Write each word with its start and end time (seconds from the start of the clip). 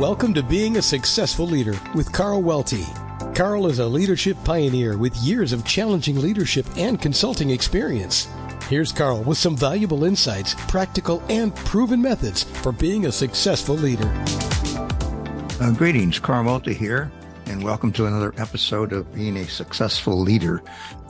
Welcome 0.00 0.32
to 0.32 0.42
Being 0.42 0.78
a 0.78 0.82
Successful 0.82 1.46
Leader 1.46 1.78
with 1.94 2.10
Carl 2.10 2.40
Welty. 2.40 2.86
Carl 3.34 3.66
is 3.66 3.80
a 3.80 3.86
leadership 3.86 4.34
pioneer 4.44 4.96
with 4.96 5.14
years 5.16 5.52
of 5.52 5.62
challenging 5.66 6.18
leadership 6.18 6.64
and 6.78 6.98
consulting 6.98 7.50
experience. 7.50 8.26
Here's 8.70 8.92
Carl 8.92 9.22
with 9.22 9.36
some 9.36 9.54
valuable 9.54 10.04
insights, 10.04 10.54
practical 10.68 11.22
and 11.28 11.54
proven 11.54 12.00
methods 12.00 12.44
for 12.44 12.72
being 12.72 13.04
a 13.04 13.12
successful 13.12 13.74
leader. 13.74 14.10
Uh, 15.60 15.74
greetings, 15.76 16.18
Carl 16.18 16.46
Welty 16.46 16.72
here, 16.72 17.12
and 17.44 17.62
welcome 17.62 17.92
to 17.92 18.06
another 18.06 18.32
episode 18.38 18.94
of 18.94 19.14
Being 19.14 19.36
a 19.36 19.46
Successful 19.48 20.18
Leader. 20.18 20.62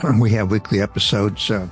We 0.18 0.32
have 0.32 0.50
weekly 0.50 0.80
episodes, 0.80 1.48
uh, 1.48 1.68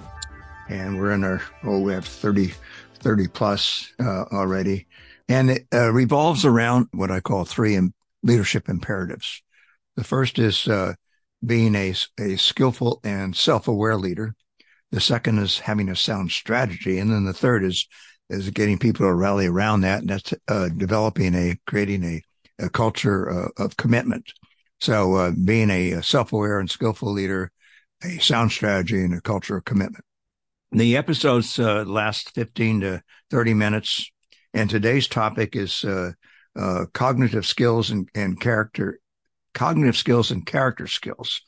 and 0.69 1.01
we're 1.01 1.11
in 1.11 1.25
our, 1.25 1.43
oh, 1.65 1.81
we 1.81 1.95
have 1.95 2.05
30, 2.05 2.53
30 3.01 3.27
plus 3.27 3.93
uh, 3.99 4.27
already. 4.31 4.87
And 5.29 5.51
it 5.51 5.67
uh, 5.73 5.93
revolves 5.93 6.45
around 6.45 6.89
what 6.93 7.11
I 7.11 7.21
call 7.21 7.45
three 7.45 7.77
Im- 7.77 7.95
leadership 8.23 8.69
imperatives. 8.69 9.43
The 9.97 10.05
first 10.05 10.39
is 10.39 10.67
uh, 10.67 10.95
being 11.45 11.75
a, 11.75 11.95
a 12.19 12.37
skillful 12.37 13.01
and 13.05 13.37
self-aware 13.37 13.97
leader. 13.97 14.35
The 14.91 15.01
second 15.01 15.39
is 15.39 15.59
having 15.59 15.89
a 15.89 15.97
sound 15.97 16.31
strategy. 16.31 16.99
And 16.99 17.11
then 17.11 17.25
the 17.25 17.33
third 17.33 17.65
is, 17.65 17.87
is 18.31 18.51
getting 18.51 18.79
people 18.79 19.07
to 19.07 19.13
rally 19.13 19.47
around 19.47 19.83
that. 19.83 20.01
And 20.01 20.11
that's 20.11 20.35
uh, 20.49 20.69
developing 20.69 21.35
a, 21.35 21.59
creating 21.67 22.05
a, 22.05 22.23
a 22.59 22.71
culture 22.71 23.31
uh, 23.31 23.49
of 23.63 23.77
commitment. 23.77 24.33
So 24.81 25.17
uh, 25.17 25.33
being 25.45 25.71
a 25.71 26.03
self-aware 26.03 26.61
and 26.61 26.71
skillful 26.71 27.13
leader, 27.13 27.51
a 28.03 28.19
sound 28.19 28.53
strategy 28.53 29.03
and 29.03 29.15
a 29.15 29.21
culture 29.21 29.57
of 29.57 29.65
commitment. 29.65 30.05
The 30.71 30.97
episodes 30.97 31.59
uh, 31.59 31.85
last 31.85 32.35
15 32.35 32.81
to 32.81 33.03
30 33.31 33.55
minutes. 33.55 34.11
And 34.59 34.69
today's 34.69 35.07
topic 35.07 35.55
is 35.55 35.85
uh, 35.85 36.11
uh, 36.59 36.87
cognitive 36.93 37.47
skills 37.47 37.93
and, 37.93 38.09
and 38.17 38.41
character, 38.41 38.99
cognitive 39.55 39.97
skills 39.97 40.33
and 40.33 40.45
character 40.45 40.89
skills. 40.89 41.43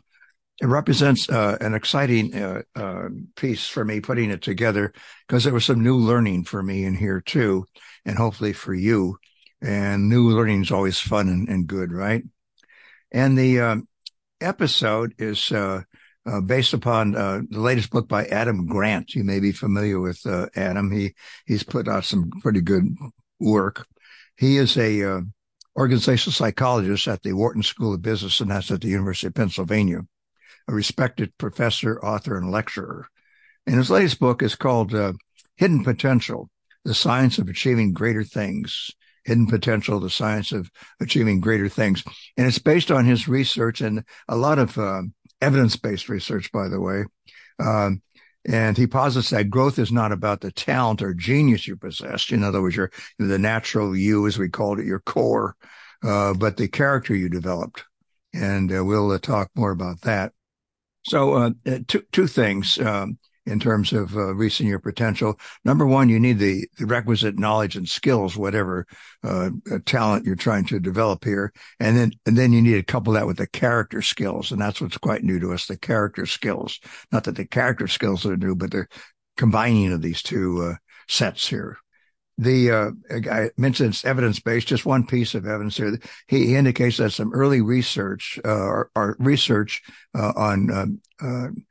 It 0.63 0.69
represents 0.69 1.29
uh, 1.29 1.59
an 1.61 1.75
exciting 1.75 2.33
uh, 2.33 2.63
uh, 2.77 3.09
piece 3.35 3.67
for 3.67 3.85
me 3.85 3.99
putting 3.99 4.31
it 4.31 4.43
together 4.43 4.93
because 5.27 5.43
there 5.43 5.53
was 5.53 5.65
some 5.65 5.83
new 5.83 5.97
learning 5.97 6.45
for 6.45 6.63
me 6.63 6.85
in 6.85 6.95
here 6.95 7.21
too, 7.21 7.67
and 8.05 8.17
hopefully 8.17 8.53
for 8.53 8.75
you. 8.75 9.19
And 9.61 10.09
new 10.09 10.31
learning 10.31 10.63
is 10.63 10.71
always 10.71 11.01
fun 11.01 11.29
and, 11.29 11.49
and 11.49 11.67
good, 11.67 11.93
right? 11.93 12.23
And 13.11 13.37
the 13.37 13.61
um, 13.61 13.89
episode 14.41 15.15
is 15.19 15.51
uh, 16.31 16.41
uh, 16.41 16.41
based 16.41 16.73
upon 16.73 17.17
uh, 17.17 17.41
the 17.51 17.61
latest 17.61 17.91
book 17.91 18.09
by 18.09 18.25
Adam 18.27 18.67
Grant. 18.67 19.15
You 19.15 19.25
may 19.25 19.41
be 19.41 19.53
familiar 19.53 20.01
with 20.01 20.25
uh, 20.27 20.47
Adam. 20.55 20.91
He 20.91 21.15
he's 21.47 21.63
put 21.63 21.89
out 21.89 22.05
some 22.05 22.31
pretty 22.41 22.61
good 22.61 22.97
work. 23.39 23.87
He 24.37 24.57
is 24.57 24.77
a 24.77 25.03
uh, 25.03 25.21
organizational 25.77 26.33
psychologist 26.33 27.09
at 27.09 27.23
the 27.23 27.33
Wharton 27.33 27.63
School 27.63 27.95
of 27.95 28.03
Business 28.03 28.41
and 28.41 28.51
that's 28.51 28.71
at 28.71 28.81
the 28.81 28.89
University 28.89 29.27
of 29.27 29.35
Pennsylvania, 29.35 30.01
a 30.69 30.73
respected 30.73 31.37
professor, 31.37 32.03
author, 32.05 32.37
and 32.37 32.51
lecturer. 32.51 33.09
And 33.67 33.77
his 33.77 33.91
latest 33.91 34.19
book 34.19 34.43
is 34.43 34.55
called 34.55 34.95
uh, 34.95 35.13
Hidden 35.57 35.85
Potential: 35.85 36.51
The 36.85 36.95
Science 36.95 37.39
of 37.39 37.49
Achieving 37.49 37.93
Greater 37.93 38.25
Things. 38.25 38.91
Hidden 39.25 39.49
Potential: 39.49 40.01
The 40.01 40.11
Science 40.11 40.53
of 40.53 40.71
Achieving 41.01 41.41
Greater 41.41 41.69
Things, 41.69 42.03
and 42.37 42.47
it's 42.47 42.59
based 42.59 42.91
on 42.91 43.05
his 43.05 43.29
research 43.29 43.81
and 43.81 44.05
a 44.29 44.37
lot 44.37 44.59
of 44.59 44.79
uh, 45.41 45.47
evidence-based 45.47 46.09
research, 46.09 46.53
by 46.53 46.69
the 46.69 46.81
way. 46.81 47.05
Um, 47.59 48.03
and 48.49 48.77
he 48.77 48.87
posits 48.87 49.31
that 49.31 49.51
growth 49.51 49.79
is 49.79 49.93
not 49.93 50.13
about 50.13 50.41
the 50.41 50.51
talent 50.51 51.03
or 51.03 51.13
genius 51.13 51.67
you 51.67 51.77
possess. 51.77 52.31
In 52.31 52.43
other 52.43 52.63
words, 52.63 52.77
your 52.77 52.91
the 53.19 53.39
natural 53.39 53.97
you, 53.97 54.27
as 54.27 54.39
we 54.39 54.49
called 54.49 54.81
it, 54.81 54.87
your 54.87 55.01
core, 55.01 55.57
uh, 56.03 56.33
but 56.35 56.57
the 56.57 56.69
character 56.69 57.15
you 57.15 57.29
developed. 57.29 57.85
And 58.33 58.73
uh, 58.75 58.85
we'll 58.85 59.11
uh, 59.11 59.19
talk 59.19 59.51
more 59.55 59.73
about 59.73 60.01
that. 60.03 60.33
So, 61.05 61.35
uh, 61.35 61.51
uh, 61.67 61.79
two 61.87 62.03
two 62.13 62.27
things. 62.27 62.79
Um, 62.79 63.19
in 63.51 63.61
terms 63.61 63.93
of 63.93 64.17
uh, 64.17 64.35
reaching 64.35 64.67
your 64.67 64.79
potential. 64.79 65.39
Number 65.65 65.87
one, 65.87 66.09
you 66.09 66.21
need 66.21 66.39
the, 66.39 66.67
the 66.79 66.87
requisite 66.87 67.39
knowledge 67.39 67.77
and 67.77 67.89
skills, 67.89 68.37
whatever 68.37 68.87
uh, 69.25 69.51
uh, 69.71 69.79
talent 69.85 70.25
you're 70.25 70.37
trying 70.37 70.65
to 70.67 70.79
develop 70.79 71.25
here, 71.25 71.53
and 71.79 71.97
then 71.97 72.13
and 72.27 72.39
then 72.39 72.53
you 72.53 72.63
need 72.63 72.75
to 72.75 72.83
couple 72.83 73.13
that 73.13 73.27
with 73.27 73.37
the 73.37 73.47
character 73.47 74.03
skills, 74.03 74.53
and 74.53 74.61
that's 74.61 74.81
what's 74.81 74.99
quite 74.99 75.25
new 75.25 75.39
to 75.41 75.53
us: 75.53 75.67
the 75.67 75.77
character 75.77 76.27
skills. 76.27 76.81
Not 77.13 77.25
that 77.25 77.37
the 77.37 77.47
character 77.47 77.89
skills 77.89 78.25
are 78.25 78.37
new, 78.37 78.55
but 78.55 78.71
the 78.71 78.87
combining 79.37 79.93
of 79.93 80.03
these 80.03 80.23
two 80.23 80.63
uh, 80.63 80.75
sets 81.09 81.49
here. 81.49 81.77
The 82.39 82.71
uh, 82.71 82.91
I 83.31 83.51
mentioned 83.59 83.91
it's 83.91 84.05
evidence 84.05 84.41
based. 84.41 84.69
Just 84.69 84.87
one 84.87 85.07
piece 85.07 85.35
of 85.35 85.47
evidence 85.47 85.77
here. 85.77 85.99
He, 86.27 86.57
indicates 86.57 86.97
that 86.97 87.11
some 87.11 87.35
early 87.35 87.61
research 87.61 88.39
uh, 88.45 88.49
or, 88.49 88.91
or 88.95 89.17
research 89.19 89.83
uh, 90.15 90.33
on 90.37 91.01
um, 91.21 91.67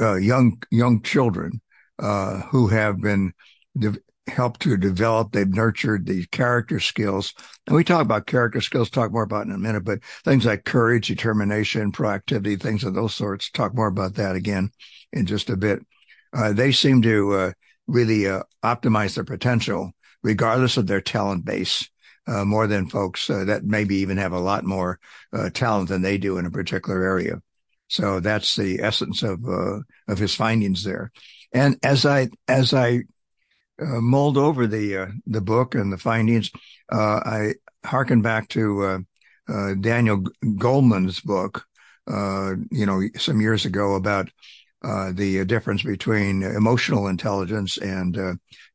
uh, 0.00 0.16
young 0.16 0.62
young 0.70 1.02
children 1.02 1.60
uh, 1.98 2.40
who 2.42 2.68
have 2.68 3.00
been 3.00 3.32
de- 3.78 3.98
helped 4.28 4.60
to 4.62 4.76
develop. 4.76 5.32
They've 5.32 5.48
nurtured 5.48 6.06
these 6.06 6.26
character 6.26 6.80
skills, 6.80 7.34
and 7.66 7.76
we 7.76 7.84
talk 7.84 8.02
about 8.02 8.26
character 8.26 8.60
skills. 8.60 8.90
Talk 8.90 9.12
more 9.12 9.22
about 9.22 9.46
in 9.46 9.52
a 9.52 9.58
minute, 9.58 9.84
but 9.84 10.00
things 10.24 10.44
like 10.44 10.64
courage, 10.64 11.08
determination, 11.08 11.92
proactivity, 11.92 12.60
things 12.60 12.84
of 12.84 12.94
those 12.94 13.14
sorts. 13.14 13.50
Talk 13.50 13.74
more 13.74 13.88
about 13.88 14.14
that 14.14 14.36
again 14.36 14.70
in 15.12 15.26
just 15.26 15.50
a 15.50 15.56
bit. 15.56 15.80
Uh, 16.32 16.52
they 16.52 16.72
seem 16.72 17.02
to 17.02 17.32
uh, 17.34 17.52
really 17.86 18.26
uh, 18.26 18.42
optimize 18.64 19.14
their 19.14 19.24
potential, 19.24 19.92
regardless 20.22 20.76
of 20.76 20.86
their 20.86 21.00
talent 21.00 21.44
base. 21.44 21.88
Uh, 22.24 22.44
more 22.44 22.68
than 22.68 22.88
folks 22.88 23.26
that 23.26 23.64
maybe 23.64 23.96
even 23.96 24.16
have 24.16 24.30
a 24.30 24.38
lot 24.38 24.62
more 24.62 25.00
talent 25.54 25.88
than 25.88 26.02
they 26.02 26.16
do 26.16 26.38
in 26.38 26.46
a 26.46 26.50
particular 26.52 27.02
area. 27.02 27.42
So 27.92 28.20
that's 28.20 28.56
the 28.56 28.80
essence 28.80 29.22
of 29.22 29.46
uh, 29.46 29.80
of 30.08 30.16
his 30.16 30.34
findings 30.34 30.82
there. 30.82 31.12
And 31.52 31.76
as 31.82 32.06
I 32.06 32.30
as 32.48 32.72
I 32.72 33.02
uh, 33.78 34.00
mulled 34.00 34.38
over 34.38 34.66
the 34.66 34.96
uh, 34.96 35.06
the 35.26 35.42
book 35.42 35.74
and 35.74 35.92
the 35.92 35.98
findings, 35.98 36.50
uh, 36.90 37.20
I 37.22 37.54
harken 37.84 38.22
back 38.22 38.48
to 38.48 38.82
uh, 38.82 38.98
uh, 39.46 39.74
Daniel 39.74 40.22
Goleman's 40.42 41.20
book, 41.20 41.66
you 42.08 42.86
know, 42.86 43.02
some 43.18 43.42
years 43.42 43.66
ago 43.66 43.94
about 43.96 44.30
the 44.82 45.44
difference 45.44 45.82
between 45.82 46.42
emotional 46.42 47.08
intelligence 47.08 47.76
and 47.76 48.14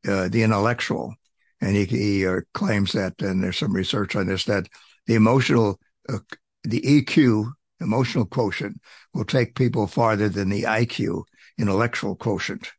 the 0.03 0.43
intellectual. 0.43 1.15
And 1.59 1.75
he, 1.75 1.85
he 1.85 2.27
claims 2.53 2.91
that, 2.91 3.19
and 3.23 3.43
there's 3.43 3.57
some 3.57 3.73
research 3.73 4.15
on 4.15 4.27
this, 4.27 4.45
that 4.45 4.67
the 5.07 5.15
emotional, 5.15 5.79
the 6.63 6.81
EQ 6.81 7.53
emotional 7.81 8.25
quotient 8.25 8.79
will 9.13 9.25
take 9.25 9.55
people 9.55 9.87
farther 9.87 10.29
than 10.29 10.49
the 10.49 10.63
IQ 10.63 11.23
intellectual 11.57 12.15
quotient. 12.15 12.71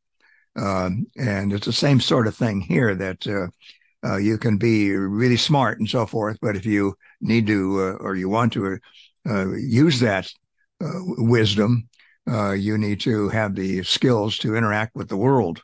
Um, 0.56 1.06
and 1.16 1.52
it's 1.52 1.66
the 1.66 1.72
same 1.72 2.00
sort 2.00 2.26
of 2.26 2.36
thing 2.36 2.60
here 2.60 2.94
that 2.94 3.26
uh, 3.26 3.48
uh, 4.06 4.16
you 4.16 4.38
can 4.38 4.56
be 4.56 4.90
really 4.92 5.36
smart 5.36 5.78
and 5.78 5.88
so 5.88 6.06
forth, 6.06 6.38
but 6.40 6.56
if 6.56 6.64
you 6.64 6.94
need 7.20 7.46
to 7.46 7.80
uh, 7.80 8.04
or 8.04 8.16
you 8.16 8.28
want 8.28 8.52
to 8.54 8.78
uh, 9.28 9.52
use 9.54 10.00
that 10.00 10.30
uh, 10.82 11.00
wisdom, 11.18 11.88
uh, 12.30 12.52
you 12.52 12.78
need 12.78 13.00
to 13.00 13.28
have 13.28 13.54
the 13.54 13.82
skills 13.82 14.38
to 14.38 14.56
interact 14.56 14.94
with 14.94 15.08
the 15.08 15.16
world 15.16 15.62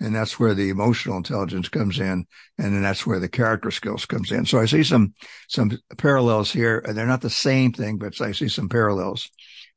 and 0.00 0.14
that's 0.14 0.40
where 0.40 0.54
the 0.54 0.70
emotional 0.70 1.16
intelligence 1.16 1.68
comes 1.68 1.98
in 1.98 2.26
and 2.58 2.74
then 2.74 2.82
that's 2.82 3.06
where 3.06 3.20
the 3.20 3.28
character 3.28 3.70
skills 3.70 4.06
comes 4.06 4.32
in. 4.32 4.46
So 4.46 4.58
i 4.58 4.66
see 4.66 4.82
some 4.82 5.14
some 5.48 5.78
parallels 5.98 6.50
here. 6.50 6.82
And 6.86 6.96
they're 6.96 7.06
not 7.06 7.20
the 7.20 7.30
same 7.30 7.72
thing 7.72 7.98
but 7.98 8.20
i 8.20 8.32
see 8.32 8.48
some 8.48 8.68
parallels. 8.68 9.28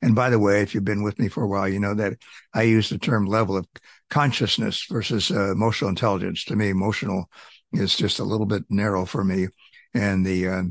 And 0.02 0.14
by 0.14 0.30
the 0.30 0.38
way 0.38 0.62
if 0.62 0.74
you've 0.74 0.84
been 0.84 1.02
with 1.02 1.18
me 1.18 1.28
for 1.28 1.42
a 1.44 1.48
while 1.48 1.68
you 1.68 1.80
know 1.80 1.94
that 1.94 2.14
i 2.54 2.62
use 2.62 2.88
the 2.88 2.98
term 2.98 3.26
level 3.26 3.56
of 3.56 3.66
consciousness 4.10 4.86
versus 4.90 5.30
uh, 5.30 5.52
emotional 5.52 5.90
intelligence. 5.90 6.44
To 6.44 6.56
me 6.56 6.70
emotional 6.70 7.30
is 7.72 7.96
just 7.96 8.18
a 8.18 8.24
little 8.24 8.46
bit 8.46 8.64
narrow 8.70 9.04
for 9.04 9.24
me. 9.24 9.48
And 9.94 10.24
the 10.24 10.48
uh, 10.48 10.62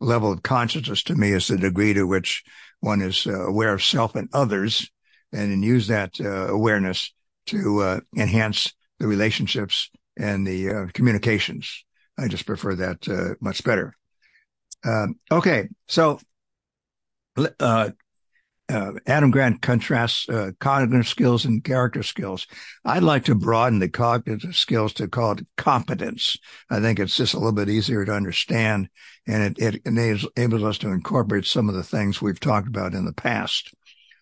level 0.00 0.32
of 0.32 0.42
consciousness 0.42 1.02
to 1.04 1.14
me 1.14 1.32
is 1.32 1.48
the 1.48 1.56
degree 1.56 1.94
to 1.94 2.04
which 2.04 2.42
one 2.80 3.02
is 3.02 3.26
uh, 3.26 3.46
aware 3.46 3.74
of 3.74 3.82
self 3.82 4.14
and 4.14 4.28
others 4.32 4.90
and 5.32 5.52
then 5.52 5.62
use 5.62 5.86
that 5.86 6.20
uh, 6.20 6.48
awareness 6.48 7.12
to 7.46 7.80
uh, 7.80 8.00
enhance 8.16 8.72
the 9.00 9.08
relationships 9.08 9.90
and 10.16 10.46
the 10.46 10.70
uh, 10.70 10.86
communications. 10.94 11.84
I 12.16 12.28
just 12.28 12.46
prefer 12.46 12.74
that 12.76 13.08
uh, 13.08 13.34
much 13.40 13.64
better. 13.64 13.94
Um, 14.84 15.16
okay, 15.32 15.68
so 15.88 16.20
uh, 17.36 17.90
uh 18.68 18.92
Adam 19.06 19.30
Grant 19.30 19.62
contrasts 19.62 20.28
uh, 20.28 20.52
cognitive 20.60 21.08
skills 21.08 21.44
and 21.44 21.64
character 21.64 22.02
skills. 22.02 22.46
I'd 22.84 23.02
like 23.02 23.24
to 23.24 23.34
broaden 23.34 23.78
the 23.78 23.88
cognitive 23.88 24.54
skills 24.54 24.92
to 24.94 25.08
call 25.08 25.32
it 25.32 25.46
competence. 25.56 26.36
I 26.70 26.80
think 26.80 26.98
it's 26.98 27.16
just 27.16 27.34
a 27.34 27.38
little 27.38 27.52
bit 27.52 27.68
easier 27.68 28.04
to 28.04 28.12
understand, 28.12 28.88
and 29.26 29.58
it, 29.58 29.76
it 29.76 29.82
enables 29.86 30.64
us 30.64 30.78
to 30.78 30.88
incorporate 30.88 31.46
some 31.46 31.68
of 31.68 31.74
the 31.74 31.82
things 31.82 32.20
we've 32.20 32.40
talked 32.40 32.68
about 32.68 32.94
in 32.94 33.06
the 33.06 33.12
past. 33.12 33.74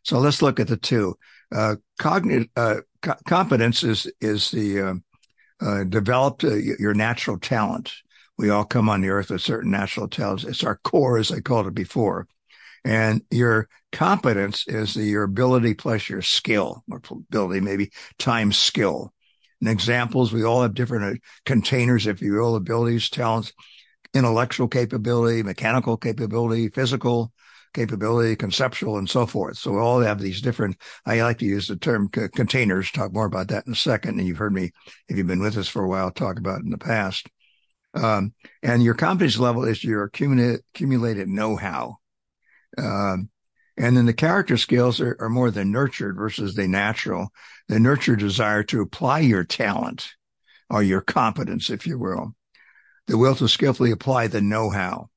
So 0.05 0.19
let's 0.19 0.43
look 0.43 0.61
at 0.61 0.69
the 0.69 0.77
two. 0.77 1.17
Uh, 1.55 1.77
cognitive 1.99 2.49
uh, 2.57 2.77
competence 3.03 3.83
is 3.83 4.11
is 4.21 4.51
the 4.51 4.81
uh, 4.81 4.95
uh, 5.61 5.85
developed 5.85 6.45
uh, 6.45 6.55
your 6.55 6.95
natural 6.95 7.39
talent. 7.39 7.93
We 8.37 8.51
all 8.51 8.65
come 8.65 8.89
on 8.89 9.01
the 9.01 9.09
earth 9.09 9.31
with 9.31 9.43
certain 9.43 9.71
natural 9.71 10.09
talents. 10.09 10.45
It's 10.45 10.63
our 10.63 10.77
core, 10.77 11.19
as 11.19 11.33
I 11.33 11.41
called 11.41 11.67
it 11.67 11.75
before. 11.75 12.29
And 12.85 13.23
your 13.31 13.69
competence 13.91 14.65
is 14.69 14.95
the, 14.95 15.05
your 15.05 15.25
ability 15.25 15.75
plus 15.75 16.09
your 16.09 16.23
skill 16.23 16.85
or 16.89 17.03
ability, 17.11 17.61
maybe 17.61 17.91
time 18.19 18.53
skill. 18.53 19.13
And 19.61 19.69
examples, 19.69 20.33
we 20.33 20.45
all 20.45 20.63
have 20.63 20.75
different 20.75 21.17
uh, 21.17 21.19
containers, 21.45 22.07
if 22.07 22.23
you 22.23 22.35
will, 22.35 22.55
abilities, 22.55 23.11
talents, 23.11 23.53
intellectual 24.15 24.69
capability, 24.69 25.43
mechanical 25.43 25.97
capability, 25.97 26.69
physical 26.69 27.33
capability, 27.73 28.37
conceptual, 28.37 28.99
and 28.99 29.09
so 29.09 29.27
forth. 29.27 29.59
So 29.59 29.73
we 29.73 29.79
all 29.79 30.01
have 30.01 30.21
these 30.21 30.41
different, 30.41 30.77
I 31.07 31.21
like 31.23 31.39
to 31.39 31.45
use 31.45 31.69
the 31.69 31.77
term 31.77 32.09
c- 32.15 32.29
containers, 32.35 32.91
talk 32.91 33.13
more 33.13 33.27
about 33.27 33.49
that 33.49 33.67
in 33.67 33.73
a 33.73 33.77
second. 33.77 34.19
And 34.19 34.27
you've 34.27 34.39
heard 34.39 34.53
me, 34.53 34.73
if 35.09 35.17
you've 35.17 35.27
been 35.27 35.41
with 35.41 35.57
us 35.57 35.69
for 35.69 35.83
a 35.83 35.89
while, 35.89 36.11
talk 36.11 36.39
about 36.39 36.61
in 36.61 36.71
the 36.71 36.79
past. 36.79 37.29
Um, 37.95 38.35
and 38.63 38.83
your 38.83 38.95
competence 38.95 39.39
level 39.39 39.65
is 39.65 39.83
your 39.83 40.05
accumulated, 40.05 40.61
accumulated 40.75 41.29
know-how. 41.29 41.97
Um, 42.77 43.31
and 43.77 43.97
then 43.97 44.07
the 44.07 44.13
character 44.13 44.57
skills 44.57 45.01
are, 45.01 45.17
are 45.21 45.29
more 45.29 45.51
the 45.51 45.65
nurtured 45.65 46.17
versus 46.17 46.55
the 46.55 46.69
natural. 46.69 47.29
The 47.69 47.81
nurtured 47.81 48.19
desire 48.19 48.63
to 48.65 48.83
apply 48.83 49.21
your 49.21 49.45
talent 49.45 50.11
or 50.69 50.83
your 50.83 51.01
competence, 51.01 51.71
if 51.71 51.87
you 51.87 51.99
will. 51.99 52.35
The 53.07 53.17
will 53.17 53.35
to 53.37 53.49
skillfully 53.49 53.91
apply 53.91 54.27
the 54.27 54.41
know-how. 54.41 55.09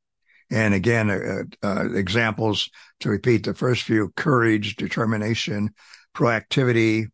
And 0.52 0.74
again, 0.74 1.10
uh, 1.10 1.44
uh, 1.66 1.94
examples 1.94 2.70
to 3.00 3.10
repeat 3.10 3.46
the 3.46 3.54
first 3.54 3.84
few, 3.84 4.10
courage, 4.18 4.76
determination, 4.76 5.74
proactivity, 6.14 7.08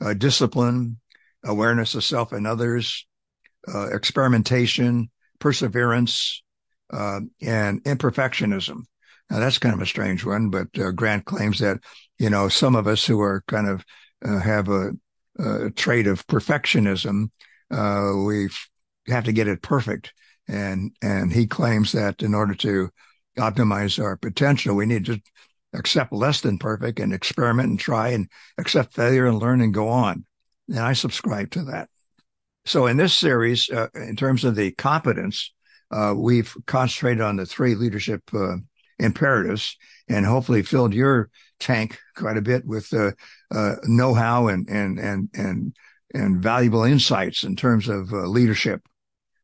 uh, 0.00 0.14
discipline, 0.14 0.98
awareness 1.44 1.94
of 1.94 2.02
self 2.02 2.32
and 2.32 2.46
others, 2.46 3.06
uh, 3.72 3.86
experimentation, 3.94 5.10
perseverance, 5.38 6.42
uh, 6.92 7.20
and 7.40 7.82
imperfectionism. 7.84 8.82
Now 9.30 9.38
that's 9.38 9.58
kind 9.58 9.74
of 9.74 9.80
a 9.80 9.86
strange 9.86 10.24
one, 10.24 10.50
but 10.50 10.66
uh, 10.78 10.90
Grant 10.90 11.24
claims 11.24 11.60
that, 11.60 11.78
you 12.18 12.30
know, 12.30 12.48
some 12.48 12.74
of 12.74 12.88
us 12.88 13.06
who 13.06 13.20
are 13.20 13.44
kind 13.46 13.68
of 13.68 13.84
have 14.42 14.68
a, 14.68 14.92
a, 15.38 15.70
trait 15.70 16.06
of 16.06 16.26
perfectionism, 16.26 17.30
uh, 17.70 18.12
we 18.26 18.48
have 19.08 19.24
to 19.24 19.32
get 19.32 19.48
it 19.48 19.62
perfect. 19.62 20.12
And, 20.52 20.92
and 21.00 21.32
he 21.32 21.46
claims 21.46 21.92
that 21.92 22.22
in 22.22 22.34
order 22.34 22.54
to 22.56 22.90
optimize 23.38 24.02
our 24.02 24.16
potential, 24.16 24.76
we 24.76 24.86
need 24.86 25.06
to 25.06 25.20
accept 25.72 26.12
less 26.12 26.42
than 26.42 26.58
perfect 26.58 27.00
and 27.00 27.14
experiment 27.14 27.70
and 27.70 27.80
try 27.80 28.08
and 28.08 28.28
accept 28.58 28.92
failure 28.92 29.26
and 29.26 29.38
learn 29.38 29.62
and 29.62 29.72
go 29.72 29.88
on. 29.88 30.26
And 30.68 30.78
I 30.78 30.92
subscribe 30.92 31.50
to 31.52 31.62
that. 31.64 31.88
So 32.66 32.86
in 32.86 32.98
this 32.98 33.14
series, 33.14 33.70
uh, 33.70 33.88
in 33.94 34.14
terms 34.14 34.44
of 34.44 34.54
the 34.54 34.72
competence, 34.72 35.52
uh, 35.90 36.14
we've 36.16 36.54
concentrated 36.66 37.22
on 37.22 37.36
the 37.36 37.46
three 37.46 37.74
leadership 37.74 38.22
uh, 38.34 38.56
imperatives 38.98 39.76
and 40.08 40.26
hopefully 40.26 40.62
filled 40.62 40.94
your 40.94 41.30
tank 41.58 41.98
quite 42.14 42.36
a 42.36 42.42
bit 42.42 42.66
with 42.66 42.92
uh, 42.92 43.12
uh, 43.50 43.76
know-how 43.84 44.48
and 44.48 44.68
and 44.68 44.98
and 44.98 45.28
and 45.34 45.74
and 46.14 46.42
valuable 46.42 46.84
insights 46.84 47.42
in 47.42 47.56
terms 47.56 47.88
of 47.88 48.12
uh, 48.12 48.26
leadership. 48.26 48.82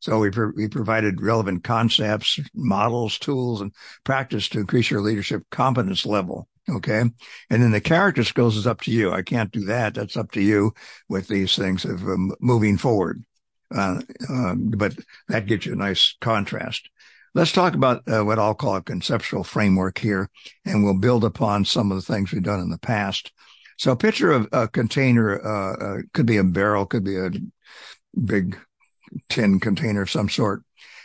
So 0.00 0.20
we 0.20 0.30
pro- 0.30 0.52
we 0.54 0.68
provided 0.68 1.20
relevant 1.20 1.64
concepts, 1.64 2.38
models, 2.54 3.18
tools, 3.18 3.60
and 3.60 3.72
practice 4.04 4.48
to 4.50 4.60
increase 4.60 4.90
your 4.90 5.00
leadership 5.00 5.42
competence 5.50 6.06
level. 6.06 6.48
Okay, 6.68 7.00
and 7.00 7.62
then 7.62 7.70
the 7.70 7.80
character 7.80 8.24
skills 8.24 8.56
is 8.56 8.66
up 8.66 8.82
to 8.82 8.90
you. 8.90 9.10
I 9.10 9.22
can't 9.22 9.50
do 9.50 9.64
that. 9.64 9.94
That's 9.94 10.16
up 10.16 10.32
to 10.32 10.42
you 10.42 10.72
with 11.08 11.26
these 11.28 11.56
things 11.56 11.84
of 11.84 12.02
um, 12.02 12.32
moving 12.40 12.76
forward. 12.76 13.24
Uh, 13.74 14.00
um, 14.28 14.70
but 14.76 14.94
that 15.28 15.46
gives 15.46 15.66
you 15.66 15.72
a 15.72 15.76
nice 15.76 16.16
contrast. 16.20 16.88
Let's 17.34 17.52
talk 17.52 17.74
about 17.74 18.02
uh, 18.08 18.24
what 18.24 18.38
I'll 18.38 18.54
call 18.54 18.76
a 18.76 18.82
conceptual 18.82 19.44
framework 19.44 19.98
here, 19.98 20.30
and 20.64 20.84
we'll 20.84 20.98
build 20.98 21.24
upon 21.24 21.64
some 21.64 21.90
of 21.90 21.96
the 21.96 22.12
things 22.12 22.32
we've 22.32 22.42
done 22.42 22.60
in 22.60 22.70
the 22.70 22.78
past. 22.78 23.32
So, 23.78 23.92
a 23.92 23.96
picture 23.96 24.32
of 24.32 24.48
a 24.52 24.68
container 24.68 25.40
uh, 25.40 25.76
uh, 25.76 25.98
could 26.12 26.26
be 26.26 26.38
a 26.38 26.44
barrel, 26.44 26.86
could 26.86 27.04
be 27.04 27.16
a 27.16 27.30
big 28.24 28.58
tin 29.28 29.60
container 29.60 30.02
of 30.02 30.10
some 30.10 30.28
sort. 30.28 30.62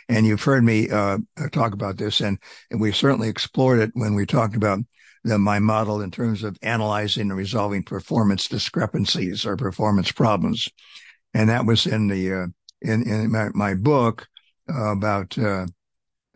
And 0.08 0.26
you've 0.26 0.42
heard 0.42 0.64
me 0.64 0.90
uh, 0.90 1.18
talk 1.52 1.72
about 1.72 1.96
this, 1.96 2.20
and, 2.20 2.38
and 2.70 2.80
we 2.80 2.92
certainly 2.92 3.28
explored 3.28 3.78
it 3.78 3.90
when 3.94 4.14
we 4.14 4.26
talked 4.26 4.54
about 4.54 4.80
the, 5.24 5.38
my 5.38 5.58
model 5.58 6.02
in 6.02 6.10
terms 6.10 6.44
of 6.44 6.58
analyzing 6.62 7.30
and 7.30 7.36
resolving 7.36 7.82
performance 7.82 8.46
discrepancies 8.46 9.46
or 9.46 9.56
performance 9.56 10.12
problems. 10.12 10.68
And 11.32 11.48
that 11.48 11.64
was 11.64 11.86
in 11.86 12.08
the 12.08 12.32
uh, 12.32 12.46
in 12.82 13.08
in 13.08 13.32
my, 13.32 13.48
my 13.54 13.74
book 13.74 14.28
uh, 14.68 14.92
about 14.92 15.38
uh, 15.38 15.66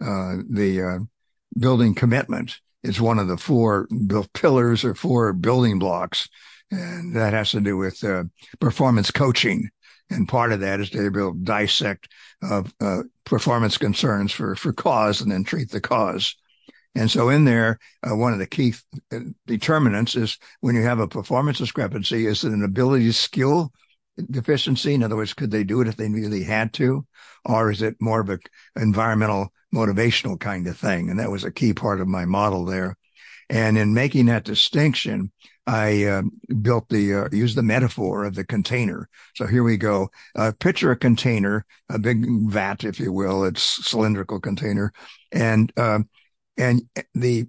the 0.01 0.83
uh, 0.83 1.05
building 1.59 1.95
commitment 1.95 2.61
It's 2.83 3.01
one 3.01 3.19
of 3.19 3.29
the 3.29 3.37
four 3.37 3.89
pillars 4.35 4.85
or 4.85 4.95
four 4.95 5.33
building 5.33 5.79
blocks. 5.79 6.29
And 6.71 7.17
that 7.17 7.33
has 7.33 7.51
to 7.53 7.61
do 7.61 7.77
with 7.77 8.05
uh, 8.05 8.25
performance 8.61 9.11
coaching. 9.11 9.71
And 10.11 10.29
part 10.29 10.53
of 10.53 10.61
that 10.61 10.81
is 10.81 10.91
to 10.91 11.11
be 11.11 11.19
able 11.21 11.35
to 11.35 11.39
dissect 11.41 12.09
uh, 12.43 12.63
performance 13.25 13.77
concerns 13.77 14.33
for, 14.33 14.55
for 14.57 14.73
cause 14.73 15.21
and 15.21 15.31
then 15.31 15.45
treat 15.45 15.71
the 15.71 15.81
cause. 15.81 16.35
And 16.95 17.11
so 17.11 17.29
in 17.29 17.45
there, 17.45 17.79
uh, 18.03 18.17
one 18.17 18.33
of 18.33 18.39
the 18.39 18.47
key 18.47 18.75
determinants 19.47 20.17
is 20.17 20.39
when 20.61 20.75
you 20.75 20.83
have 20.83 20.99
a 20.99 21.07
performance 21.07 21.59
discrepancy, 21.59 22.27
is 22.27 22.43
it 22.43 22.53
an 22.53 22.65
ability 22.65 23.13
skill 23.13 23.73
deficiency? 24.31 24.95
In 24.95 25.03
other 25.03 25.17
words, 25.17 25.35
could 25.35 25.51
they 25.51 25.63
do 25.63 25.81
it 25.81 25.89
if 25.89 25.97
they 25.97 26.09
really 26.09 26.43
had 26.43 26.73
to? 26.75 27.07
Or 27.45 27.71
is 27.71 27.83
it 27.83 27.97
more 28.01 28.21
of 28.21 28.31
an 28.31 28.41
environmental 28.77 29.53
motivational 29.75 30.41
kind 30.41 30.67
of 30.67 30.77
thing? 30.77 31.11
And 31.11 31.19
that 31.21 31.31
was 31.31 31.45
a 31.45 31.53
key 31.53 31.73
part 31.73 32.01
of 32.01 32.09
my 32.09 32.25
model 32.25 32.65
there. 32.65 32.97
And 33.51 33.79
in 33.79 33.95
making 33.95 34.27
that 34.27 34.45
distinction, 34.45 35.33
I 35.67 36.05
uh, 36.05 36.23
built 36.63 36.89
the, 36.89 37.15
uh, 37.15 37.29
used 37.31 37.57
the 37.57 37.63
metaphor 37.63 38.25
of 38.25 38.35
the 38.35 38.45
container. 38.45 39.09
So 39.35 39.47
here 39.47 39.63
we 39.63 39.77
go. 39.77 40.11
Uh, 40.35 40.53
picture 40.59 40.91
a 40.91 40.97
container, 40.97 41.67
a 41.89 41.99
big 41.99 42.27
vat, 42.49 42.85
if 42.85 42.99
you 42.99 43.13
will. 43.13 43.45
It's 43.45 43.87
cylindrical 43.87 44.41
container. 44.41 44.93
And, 45.31 45.73
uh, 45.77 46.01
and 46.57 46.83
the 47.15 47.49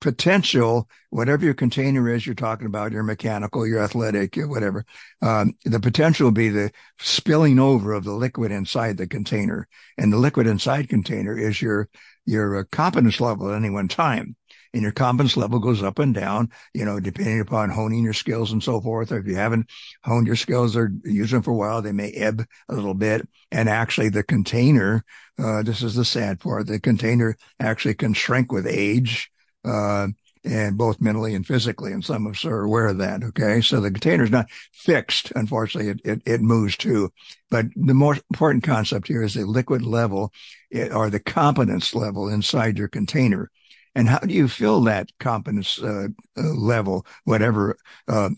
potential, 0.00 0.88
whatever 1.10 1.44
your 1.44 1.54
container 1.54 2.08
is 2.08 2.24
you're 2.24 2.34
talking 2.34 2.66
about, 2.66 2.92
your 2.92 3.02
mechanical, 3.02 3.66
your 3.66 3.82
athletic, 3.82 4.36
whatever, 4.36 4.84
um, 5.20 5.52
the 5.64 5.80
potential 5.80 6.26
will 6.26 6.32
be 6.32 6.48
the 6.48 6.70
spilling 6.98 7.58
over 7.58 7.92
of 7.92 8.04
the 8.04 8.12
liquid 8.12 8.50
inside 8.50 8.96
the 8.96 9.06
container. 9.06 9.68
And 9.98 10.12
the 10.12 10.18
liquid 10.18 10.46
inside 10.46 10.88
container 10.88 11.38
is 11.38 11.60
your, 11.60 11.88
your 12.24 12.58
uh, 12.58 12.64
competence 12.70 13.20
level 13.20 13.50
at 13.50 13.56
any 13.56 13.70
one 13.70 13.88
time. 13.88 14.36
And 14.72 14.82
your 14.82 14.92
competence 14.92 15.36
level 15.36 15.58
goes 15.58 15.82
up 15.82 15.98
and 15.98 16.14
down, 16.14 16.50
you 16.74 16.84
know, 16.84 17.00
depending 17.00 17.40
upon 17.40 17.70
honing 17.70 18.04
your 18.04 18.12
skills 18.12 18.52
and 18.52 18.62
so 18.62 18.80
forth. 18.80 19.10
Or 19.10 19.18
if 19.18 19.26
you 19.26 19.34
haven't 19.34 19.66
honed 20.04 20.26
your 20.26 20.36
skills 20.36 20.76
or 20.76 20.92
used 21.04 21.32
them 21.32 21.42
for 21.42 21.50
a 21.50 21.56
while, 21.56 21.82
they 21.82 21.92
may 21.92 22.10
ebb 22.12 22.46
a 22.68 22.74
little 22.74 22.94
bit. 22.94 23.28
And 23.50 23.68
actually 23.68 24.10
the 24.10 24.22
container, 24.22 25.04
uh, 25.38 25.62
this 25.62 25.82
is 25.82 25.94
the 25.94 26.04
sad 26.04 26.38
part, 26.38 26.68
the 26.68 26.78
container 26.78 27.36
actually 27.58 27.94
can 27.94 28.14
shrink 28.14 28.52
with 28.52 28.66
age 28.66 29.30
uh, 29.64 30.08
and 30.44 30.78
both 30.78 31.00
mentally 31.00 31.34
and 31.34 31.46
physically. 31.46 31.92
And 31.92 32.04
some 32.04 32.26
of 32.26 32.32
us 32.32 32.44
are 32.44 32.62
aware 32.62 32.88
of 32.88 32.98
that. 32.98 33.22
Okay. 33.22 33.60
So 33.60 33.80
the 33.80 33.90
container 33.90 34.24
is 34.24 34.30
not 34.30 34.50
fixed. 34.72 35.32
Unfortunately, 35.34 35.90
it, 35.90 36.00
it, 36.04 36.22
it, 36.24 36.40
moves 36.40 36.76
too. 36.76 37.12
But 37.50 37.66
the 37.76 37.94
more 37.94 38.16
important 38.30 38.64
concept 38.64 39.08
here 39.08 39.22
is 39.22 39.34
the 39.34 39.44
liquid 39.44 39.82
level 39.82 40.32
or 40.92 41.10
the 41.10 41.20
competence 41.20 41.94
level 41.94 42.28
inside 42.28 42.78
your 42.78 42.88
container. 42.88 43.50
And 43.94 44.08
how 44.08 44.18
do 44.18 44.32
you 44.32 44.48
fill 44.48 44.82
that 44.82 45.10
competence 45.18 45.80
uh, 45.82 46.08
uh, 46.38 46.42
level, 46.42 47.06
whatever 47.24 47.76
uh, 48.08 48.30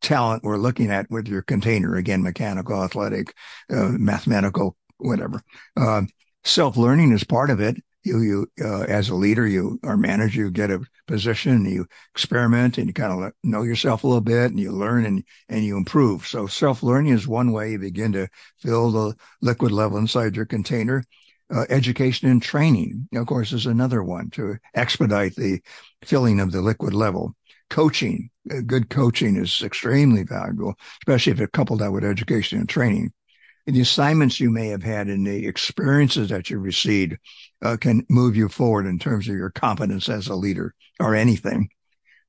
talent 0.00 0.44
we're 0.44 0.56
looking 0.56 0.90
at 0.90 1.10
with 1.10 1.28
your 1.28 1.42
container? 1.42 1.96
Again, 1.96 2.22
mechanical, 2.22 2.82
athletic, 2.82 3.34
uh, 3.70 3.88
mathematical, 3.90 4.76
whatever. 4.98 5.42
Uh, 5.76 6.02
Self 6.42 6.78
learning 6.78 7.12
is 7.12 7.22
part 7.22 7.50
of 7.50 7.60
it 7.60 7.76
you 8.02 8.20
you 8.20 8.50
uh, 8.64 8.82
as 8.82 9.08
a 9.08 9.14
leader 9.14 9.46
you 9.46 9.78
or 9.82 9.96
manager 9.96 10.40
you 10.40 10.50
get 10.50 10.70
a 10.70 10.80
position 11.06 11.64
you 11.64 11.86
experiment 12.14 12.78
and 12.78 12.86
you 12.86 12.92
kind 12.92 13.12
of 13.12 13.32
know 13.42 13.62
yourself 13.62 14.04
a 14.04 14.06
little 14.06 14.20
bit 14.20 14.50
and 14.50 14.58
you 14.60 14.72
learn 14.72 15.04
and 15.04 15.22
and 15.48 15.64
you 15.64 15.76
improve 15.76 16.26
so 16.26 16.46
self 16.46 16.82
learning 16.82 17.12
is 17.12 17.28
one 17.28 17.52
way 17.52 17.72
you 17.72 17.78
begin 17.78 18.12
to 18.12 18.28
fill 18.58 18.90
the 18.90 19.14
liquid 19.42 19.72
level 19.72 19.98
inside 19.98 20.36
your 20.36 20.46
container 20.46 21.04
uh, 21.52 21.66
education 21.68 22.28
and 22.28 22.42
training 22.42 23.08
of 23.14 23.26
course 23.26 23.52
is 23.52 23.66
another 23.66 24.02
one 24.02 24.30
to 24.30 24.56
expedite 24.74 25.34
the 25.36 25.60
filling 26.02 26.40
of 26.40 26.52
the 26.52 26.60
liquid 26.60 26.94
level 26.94 27.34
coaching 27.68 28.30
uh, 28.50 28.60
good 28.66 28.90
coaching 28.90 29.36
is 29.36 29.62
extremely 29.62 30.22
valuable 30.22 30.74
especially 31.02 31.32
if 31.32 31.40
it 31.40 31.52
coupled 31.52 31.80
that 31.80 31.92
with 31.92 32.04
education 32.04 32.58
and 32.58 32.68
training 32.68 33.12
the 33.66 33.80
assignments 33.80 34.40
you 34.40 34.50
may 34.50 34.68
have 34.68 34.82
had 34.82 35.08
and 35.08 35.26
the 35.26 35.46
experiences 35.46 36.28
that 36.30 36.50
you 36.50 36.58
received 36.58 37.16
uh, 37.62 37.76
can 37.76 38.04
move 38.08 38.36
you 38.36 38.48
forward 38.48 38.86
in 38.86 38.98
terms 38.98 39.28
of 39.28 39.34
your 39.34 39.50
competence 39.50 40.08
as 40.08 40.28
a 40.28 40.34
leader 40.34 40.74
or 40.98 41.14
anything. 41.14 41.68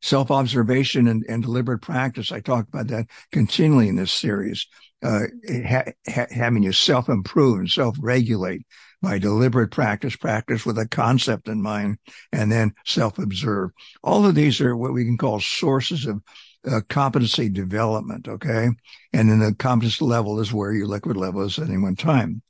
Self 0.01 0.31
observation 0.31 1.07
and, 1.07 1.23
and, 1.29 1.43
deliberate 1.43 1.81
practice. 1.81 2.31
I 2.31 2.39
talk 2.39 2.67
about 2.67 2.87
that 2.87 3.07
continually 3.31 3.87
in 3.87 3.95
this 3.95 4.11
series. 4.11 4.65
uh, 5.03 5.21
ha- 5.65 5.91
ha- 6.09 6.27
having 6.31 6.63
you 6.63 6.71
self 6.71 7.07
improve 7.07 7.59
and 7.59 7.69
self 7.69 7.95
regulate 7.99 8.65
by 9.01 9.17
deliberate 9.17 9.71
practice, 9.71 10.15
practice 10.15 10.65
with 10.65 10.77
a 10.77 10.87
concept 10.87 11.47
in 11.47 11.61
mind, 11.61 11.97
and 12.31 12.51
then 12.51 12.73
self 12.85 13.17
observe. 13.17 13.71
All 14.03 14.25
of 14.25 14.35
these 14.35 14.61
are 14.61 14.75
what 14.75 14.93
we 14.93 15.05
can 15.05 15.17
call 15.17 15.39
sources 15.39 16.05
of 16.05 16.21
uh, 16.69 16.81
competency 16.89 17.49
development. 17.49 18.27
Okay. 18.27 18.69
And 19.13 19.29
then 19.29 19.39
the 19.39 19.55
competency 19.55 20.05
level 20.05 20.39
is 20.39 20.53
where 20.53 20.71
your 20.71 20.87
liquid 20.87 21.17
level 21.17 21.41
is 21.41 21.57
at 21.57 21.67
any 21.67 21.77
one 21.77 21.95
time. 21.95 22.41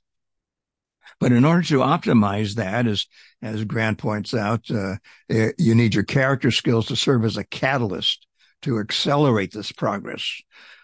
But 1.20 1.32
in 1.32 1.46
order 1.46 1.62
to 1.64 1.80
optimize 1.80 2.56
that, 2.56 2.88
as 2.88 3.06
as 3.42 3.64
Grant 3.64 4.00
points 4.00 4.34
out, 4.34 4.70
uh, 4.72 4.96
eh, 5.30 5.52
you 5.58 5.76
need 5.76 5.94
your 5.94 6.04
character 6.04 6.52
skills 6.52 6.88
to 6.88 6.96
serve 6.96 7.26
as 7.26 7.38
a 7.38 7.44
catalyst 7.44 8.28
to 8.64 8.80
accelerate 8.80 9.52
this 9.52 9.72
progress. 9.72 10.42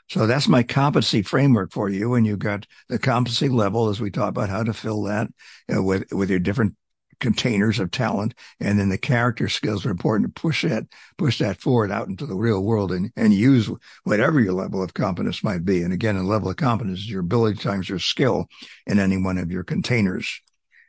So 0.10 0.26
that's 0.26 0.48
my 0.48 0.64
competency 0.64 1.22
framework 1.22 1.72
for 1.72 1.90
you. 1.90 2.14
And 2.14 2.26
you've 2.26 2.40
got 2.40 2.66
the 2.88 3.00
competency 3.00 3.50
level 3.50 3.90
as 3.90 4.00
we 4.00 4.10
talk 4.10 4.30
about 4.30 4.50
how 4.50 4.64
to 4.64 4.74
fill 4.74 5.04
that 5.04 5.28
with, 5.70 6.06
with 6.12 6.30
your 6.30 6.40
different 6.40 6.76
containers 7.20 7.80
of 7.80 7.92
talent. 7.92 8.34
And 8.60 8.80
then 8.80 8.90
the 8.90 8.98
character 8.98 9.50
skills 9.50 9.86
are 9.86 9.92
important 9.92 10.34
to 10.34 10.42
push 10.42 10.64
that, 10.64 10.86
push 11.18 11.40
that 11.40 11.60
forward 11.60 11.92
out 11.92 12.08
into 12.08 12.26
the 12.26 12.36
real 12.36 12.64
world 12.64 12.92
and, 12.92 13.12
and 13.16 13.34
use 13.34 13.70
whatever 14.04 14.40
your 14.40 14.54
level 14.54 14.82
of 14.82 14.94
competence 14.94 15.44
might 15.44 15.66
be. 15.66 15.82
And 15.82 15.94
again, 15.94 16.16
a 16.16 16.24
level 16.24 16.50
of 16.50 16.58
competence 16.58 17.00
is 17.00 17.10
your 17.10 17.22
ability 17.22 17.58
times 17.58 17.90
your 17.90 18.00
skill 18.00 18.48
in 18.86 19.00
any 19.00 19.18
one 19.18 19.38
of 19.38 19.52
your 19.52 19.64
containers. 19.64 20.42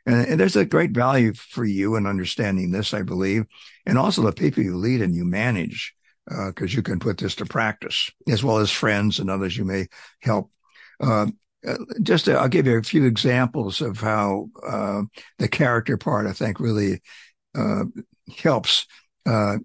And, 0.05 0.25
and 0.27 0.39
there's 0.39 0.55
a 0.55 0.65
great 0.65 0.91
value 0.91 1.33
for 1.33 1.65
you 1.65 1.95
in 1.95 2.05
understanding 2.05 2.71
this, 2.71 2.93
I 2.93 3.01
believe. 3.01 3.45
And 3.85 3.97
also 3.97 4.21
the 4.21 4.31
people 4.31 4.63
you 4.63 4.77
lead 4.77 5.01
and 5.01 5.15
you 5.15 5.25
manage 5.25 5.93
because 6.29 6.73
uh, 6.73 6.75
you 6.75 6.81
can 6.81 6.99
put 6.99 7.17
this 7.17 7.35
to 7.35 7.45
practice, 7.45 8.11
as 8.29 8.43
well 8.43 8.57
as 8.57 8.71
friends 8.71 9.19
and 9.19 9.29
others 9.29 9.57
you 9.57 9.65
may 9.65 9.87
help. 10.21 10.51
Uh, 11.01 11.27
uh 11.67 11.77
just 12.01 12.25
to, 12.25 12.37
I'll 12.37 12.47
give 12.47 12.67
you 12.67 12.77
a 12.77 12.83
few 12.83 13.05
examples 13.05 13.81
of 13.81 13.99
how 13.99 14.49
uh, 14.65 15.03
the 15.39 15.47
character 15.47 15.97
part, 15.97 16.27
I 16.27 16.33
think, 16.33 16.59
really 16.59 17.01
uh, 17.57 17.85
helps 18.37 18.85
uh, 19.25 19.57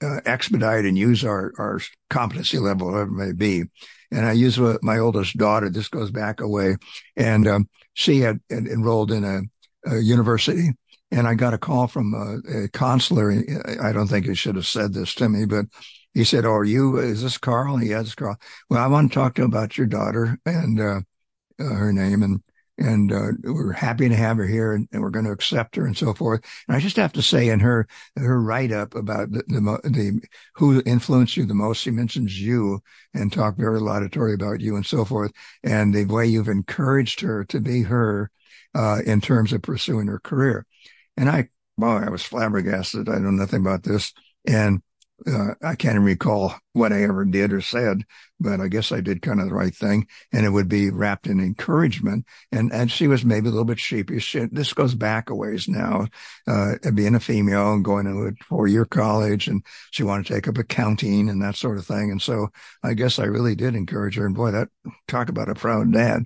expedite 0.00 0.84
and 0.84 0.96
use 0.96 1.24
our, 1.24 1.52
our 1.58 1.80
competency 2.08 2.58
level, 2.58 2.88
whatever 2.88 3.10
it 3.10 3.26
may 3.26 3.32
be. 3.32 3.64
And 4.12 4.26
I 4.26 4.32
use 4.32 4.58
my 4.82 4.98
oldest 4.98 5.36
daughter. 5.36 5.70
This 5.70 5.88
goes 5.88 6.10
back 6.10 6.40
a 6.40 6.48
way, 6.48 6.76
and 7.16 7.46
um, 7.46 7.68
she 7.94 8.20
had, 8.20 8.40
had, 8.50 8.66
enrolled 8.66 9.12
in 9.12 9.24
a, 9.24 9.42
a 9.86 10.00
university 10.00 10.70
and 11.12 11.26
I 11.26 11.34
got 11.34 11.54
a 11.54 11.58
call 11.58 11.86
from 11.86 12.14
a, 12.14 12.64
a, 12.64 12.68
consular. 12.68 13.32
I 13.82 13.92
don't 13.92 14.06
think 14.06 14.26
he 14.26 14.34
should 14.34 14.56
have 14.56 14.66
said 14.66 14.92
this 14.92 15.14
to 15.16 15.28
me, 15.28 15.44
but 15.44 15.66
he 16.14 16.24
said, 16.24 16.44
"Oh, 16.44 16.54
are 16.54 16.64
you? 16.64 16.98
Is 16.98 17.22
this 17.22 17.38
Carl?" 17.38 17.82
Yes, 17.82 18.14
Carl. 18.14 18.36
Well, 18.68 18.82
I 18.82 18.88
want 18.88 19.10
to 19.10 19.14
talk 19.14 19.34
to 19.36 19.44
about 19.44 19.78
your 19.78 19.86
daughter 19.86 20.38
and 20.44 20.80
uh, 20.80 21.00
uh, 21.60 21.74
her 21.74 21.92
name, 21.92 22.22
and 22.22 22.42
and 22.78 23.12
uh, 23.12 23.32
we're 23.44 23.72
happy 23.72 24.08
to 24.08 24.16
have 24.16 24.38
her 24.38 24.46
here, 24.46 24.72
and, 24.72 24.88
and, 24.90 25.02
we're 25.02 25.10
going 25.10 25.26
to 25.26 25.32
accept 25.32 25.76
her, 25.76 25.84
and 25.84 25.96
so 25.96 26.14
forth. 26.14 26.40
And 26.66 26.76
I 26.76 26.80
just 26.80 26.96
have 26.96 27.12
to 27.12 27.22
say, 27.22 27.48
in 27.48 27.60
her 27.60 27.86
her 28.16 28.40
write 28.40 28.72
up 28.72 28.94
about 28.94 29.30
the, 29.32 29.42
the, 29.48 29.60
the 29.84 30.20
who 30.54 30.82
influenced 30.86 31.36
you 31.36 31.44
the 31.44 31.54
most, 31.54 31.82
she 31.82 31.90
mentions 31.90 32.40
you 32.40 32.80
and 33.12 33.32
talk 33.32 33.56
very 33.56 33.80
laudatory 33.80 34.34
about 34.34 34.60
you 34.60 34.76
and 34.76 34.86
so 34.86 35.04
forth, 35.04 35.32
and 35.62 35.94
the 35.94 36.06
way 36.06 36.26
you've 36.26 36.48
encouraged 36.48 37.20
her 37.20 37.44
to 37.44 37.60
be 37.60 37.82
her 37.82 38.30
uh, 38.74 39.00
in 39.04 39.20
terms 39.20 39.52
of 39.52 39.62
pursuing 39.62 40.06
her 40.06 40.18
career. 40.18 40.66
And 41.16 41.28
I, 41.28 41.50
well, 41.76 41.98
I 41.98 42.08
was 42.08 42.22
flabbergasted. 42.22 43.08
I 43.08 43.18
know 43.18 43.30
nothing 43.30 43.60
about 43.60 43.82
this, 43.82 44.12
and 44.46 44.82
uh, 45.26 45.54
I 45.62 45.74
can't 45.74 46.00
recall 46.00 46.54
what 46.72 46.92
I 46.92 47.02
ever 47.02 47.24
did 47.24 47.52
or 47.52 47.60
said, 47.60 48.04
but 48.38 48.60
I 48.60 48.68
guess 48.68 48.92
I 48.92 49.00
did 49.00 49.22
kind 49.22 49.40
of 49.40 49.48
the 49.48 49.54
right 49.54 49.74
thing. 49.74 50.06
And 50.32 50.46
it 50.46 50.50
would 50.50 50.68
be 50.68 50.90
wrapped 50.90 51.26
in 51.26 51.40
encouragement. 51.40 52.26
And, 52.52 52.72
and 52.72 52.90
she 52.90 53.06
was 53.06 53.24
maybe 53.24 53.48
a 53.48 53.50
little 53.50 53.64
bit 53.64 53.80
sheepish. 53.80 54.24
She, 54.24 54.46
this 54.50 54.72
goes 54.72 54.94
back 54.94 55.30
a 55.30 55.34
ways 55.34 55.68
now, 55.68 56.06
uh, 56.46 56.74
being 56.94 57.14
a 57.14 57.20
female 57.20 57.72
and 57.72 57.84
going 57.84 58.06
to 58.06 58.28
a 58.28 58.44
four 58.44 58.66
year 58.66 58.84
college 58.84 59.48
and 59.48 59.64
she 59.90 60.02
wanted 60.02 60.26
to 60.26 60.34
take 60.34 60.48
up 60.48 60.58
accounting 60.58 61.28
and 61.28 61.42
that 61.42 61.56
sort 61.56 61.78
of 61.78 61.86
thing. 61.86 62.10
And 62.10 62.22
so 62.22 62.48
I 62.82 62.94
guess 62.94 63.18
I 63.18 63.24
really 63.24 63.54
did 63.54 63.74
encourage 63.74 64.16
her. 64.16 64.26
And 64.26 64.34
boy, 64.34 64.52
that 64.52 64.68
talk 65.08 65.28
about 65.28 65.48
a 65.48 65.54
proud 65.54 65.92
dad. 65.92 66.24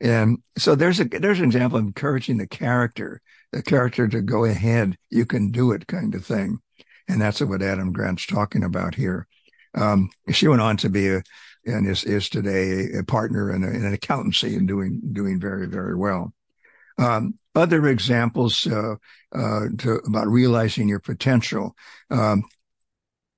And 0.00 0.38
so 0.56 0.74
there's 0.74 1.00
a, 1.00 1.04
there's 1.04 1.40
an 1.40 1.46
example 1.46 1.78
of 1.78 1.84
encouraging 1.84 2.38
the 2.38 2.46
character, 2.46 3.20
the 3.52 3.62
character 3.62 4.06
to 4.06 4.22
go 4.22 4.44
ahead. 4.44 4.96
You 5.10 5.26
can 5.26 5.50
do 5.50 5.72
it 5.72 5.88
kind 5.88 6.14
of 6.14 6.24
thing. 6.24 6.60
And 7.08 7.20
that's 7.20 7.40
what 7.40 7.62
Adam 7.62 7.92
Grant's 7.92 8.26
talking 8.26 8.62
about 8.62 8.94
here. 8.94 9.26
Um, 9.74 10.10
she 10.30 10.48
went 10.48 10.62
on 10.62 10.76
to 10.78 10.88
be 10.88 11.08
a, 11.08 11.22
and 11.64 11.86
is, 11.86 12.04
is 12.04 12.28
today 12.28 12.88
a 12.98 13.02
partner 13.02 13.52
in, 13.52 13.64
a, 13.64 13.68
in 13.68 13.84
an 13.84 13.92
accountancy 13.92 14.54
and 14.56 14.68
doing, 14.68 15.00
doing 15.12 15.40
very, 15.40 15.66
very 15.66 15.96
well. 15.96 16.32
Um, 16.98 17.34
other 17.54 17.86
examples, 17.86 18.66
uh, 18.66 18.94
uh, 19.34 19.66
to, 19.78 20.00
about 20.06 20.28
realizing 20.28 20.88
your 20.88 21.00
potential. 21.00 21.74
Um, 22.10 22.44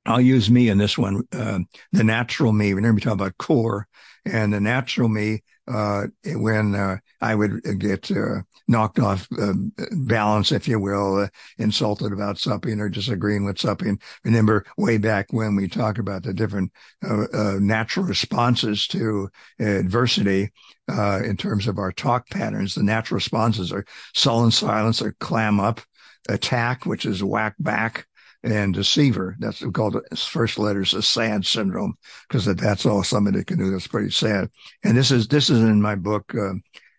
I'll 0.07 0.21
use 0.21 0.51
me 0.51 0.69
in 0.69 0.79
this 0.79 0.97
one. 0.97 1.23
Uh, 1.33 1.61
the 1.93 2.05
natural 2.05 2.53
me. 2.53 2.75
Whenever 2.75 2.95
we 2.95 3.01
talk 3.01 3.15
about 3.15 3.39
core 3.39 3.87
and 4.25 4.53
the 4.53 4.61
natural 4.61 5.09
me, 5.09 5.43
uh, 5.69 6.07
when 6.27 6.75
uh, 6.75 6.99
I 7.21 7.35
would 7.35 7.63
get 7.79 8.11
uh, 8.11 8.43
knocked 8.67 8.99
off 8.99 9.29
uh, 9.39 9.55
balance, 9.93 10.53
if 10.53 10.67
you 10.67 10.81
will, 10.81 11.21
uh, 11.21 11.29
insulted 11.59 12.13
about 12.13 12.39
something 12.39 12.81
or 12.81 12.89
disagreeing 12.89 13.45
with 13.45 13.59
something. 13.59 13.99
Remember 14.25 14.65
way 14.77 14.99
back 14.99 15.27
when 15.31 15.57
we 15.57 15.69
talked 15.69 15.99
about 15.99 16.23
the 16.23 16.33
different 16.33 16.73
natural 17.03 18.07
responses 18.07 18.87
to 18.89 19.29
adversity 19.59 20.51
in 20.89 21.37
terms 21.37 21.67
of 21.67 21.79
our 21.79 21.93
talk 21.93 22.29
patterns. 22.31 22.75
The 22.75 22.83
natural 22.83 23.17
responses 23.17 23.73
are 23.73 23.85
sullen 24.15 24.51
silence 24.51 25.01
or 25.01 25.15
clam 25.21 25.61
up, 25.61 25.81
attack, 26.29 26.85
which 26.87 27.07
is 27.07 27.23
whack 27.23 27.55
back, 27.59 28.07
and 28.43 28.75
deceiver. 28.75 29.37
That's 29.39 29.63
called 29.73 29.97
its 30.11 30.27
first 30.27 30.59
letters 30.59 30.95
a 30.95 31.03
sad 31.03 31.45
syndrome 31.45 31.95
because 32.29 32.47
that's 32.47 32.87
all 32.87 33.03
somebody 33.03 33.45
can 33.45 33.59
do. 33.59 33.71
That's 33.71 33.87
pretty 33.87 34.11
sad. 34.11 34.51
And 34.83 34.97
this 34.97 35.11
is 35.11 35.29
this 35.29 35.51
is 35.51 35.61
in 35.61 35.83
my 35.83 35.95
book, 35.95 36.35
uh, 36.35 36.55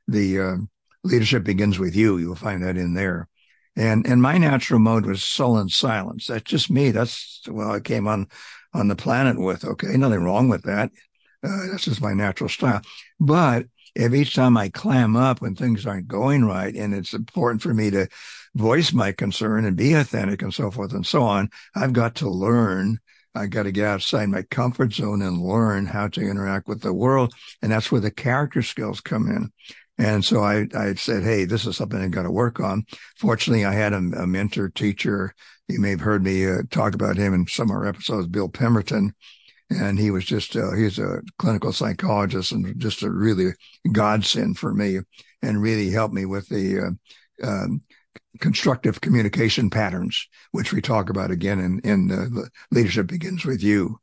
the 0.07 0.39
uh, 0.39 0.55
leadership 1.03 1.43
begins 1.43 1.79
with 1.79 1.95
you. 1.95 2.17
You'll 2.17 2.35
find 2.35 2.63
that 2.63 2.77
in 2.77 2.93
there. 2.93 3.27
And 3.75 4.05
and 4.05 4.21
my 4.21 4.37
natural 4.37 4.79
mode 4.79 5.05
was 5.05 5.23
sullen 5.23 5.69
silence. 5.69 6.27
That's 6.27 6.43
just 6.43 6.69
me. 6.69 6.91
That's 6.91 7.41
well, 7.49 7.71
I 7.71 7.79
came 7.79 8.07
on 8.07 8.27
on 8.73 8.87
the 8.87 8.95
planet 8.95 9.39
with. 9.39 9.65
Okay, 9.65 9.97
nothing 9.97 10.23
wrong 10.23 10.49
with 10.49 10.63
that. 10.63 10.91
Uh, 11.43 11.67
that's 11.71 11.85
just 11.85 12.01
my 12.01 12.13
natural 12.13 12.49
style. 12.49 12.81
But 13.19 13.65
if 13.95 14.13
each 14.13 14.35
time 14.35 14.57
I 14.57 14.69
clam 14.69 15.15
up 15.15 15.41
when 15.41 15.55
things 15.55 15.85
aren't 15.85 16.07
going 16.07 16.45
right, 16.45 16.73
and 16.73 16.93
it's 16.93 17.13
important 17.13 17.61
for 17.61 17.73
me 17.73 17.89
to 17.91 18.07
voice 18.55 18.93
my 18.93 19.11
concern 19.11 19.65
and 19.65 19.75
be 19.75 19.93
authentic 19.93 20.41
and 20.41 20.53
so 20.53 20.71
forth 20.71 20.93
and 20.93 21.05
so 21.05 21.23
on. 21.23 21.49
I've 21.75 21.93
got 21.93 22.15
to 22.15 22.29
learn. 22.29 22.99
I 23.33 23.45
got 23.45 23.63
to 23.63 23.71
get 23.71 23.87
outside 23.87 24.27
my 24.29 24.41
comfort 24.43 24.93
zone 24.93 25.21
and 25.21 25.41
learn 25.41 25.85
how 25.85 26.09
to 26.09 26.21
interact 26.21 26.67
with 26.67 26.81
the 26.81 26.93
world. 26.93 27.33
And 27.61 27.71
that's 27.71 27.91
where 27.91 28.01
the 28.01 28.11
character 28.11 28.61
skills 28.61 28.99
come 28.99 29.29
in. 29.29 29.51
And 29.97 30.25
so 30.25 30.43
I, 30.43 30.67
I 30.75 30.95
said, 30.95 31.23
Hey, 31.23 31.45
this 31.45 31.65
is 31.65 31.77
something 31.77 32.01
I've 32.01 32.11
got 32.11 32.23
to 32.23 32.31
work 32.31 32.59
on. 32.59 32.85
Fortunately, 33.17 33.65
I 33.65 33.73
had 33.73 33.93
a, 33.93 33.97
a 33.97 34.27
mentor 34.27 34.69
teacher. 34.69 35.33
You 35.67 35.79
may 35.79 35.91
have 35.91 36.01
heard 36.01 36.23
me 36.23 36.45
uh, 36.45 36.63
talk 36.69 36.93
about 36.93 37.17
him 37.17 37.33
in 37.33 37.47
some 37.47 37.69
of 37.69 37.75
our 37.75 37.85
episodes, 37.85 38.27
Bill 38.27 38.49
Pemberton. 38.49 39.13
And 39.71 39.97
he 39.97 40.11
was 40.11 40.25
just, 40.25 40.55
uh, 40.55 40.73
he's 40.73 40.99
a 40.99 41.21
clinical 41.37 41.71
psychologist 41.71 42.51
and 42.51 42.77
just 42.79 43.03
a 43.03 43.09
really 43.09 43.51
godsend 43.91 44.57
for 44.57 44.73
me 44.73 44.99
and 45.41 45.61
really 45.61 45.89
helped 45.89 46.13
me 46.13 46.25
with 46.25 46.47
the, 46.49 46.79
uh, 47.43 47.47
um, 47.47 47.81
constructive 48.39 49.01
communication 49.01 49.69
patterns, 49.69 50.27
which 50.51 50.73
we 50.73 50.81
talk 50.81 51.09
about 51.09 51.31
again 51.31 51.59
in, 51.59 51.79
in 51.79 52.07
the 52.07 52.49
leadership 52.71 53.07
begins 53.07 53.45
with 53.45 53.63
you 53.63 53.99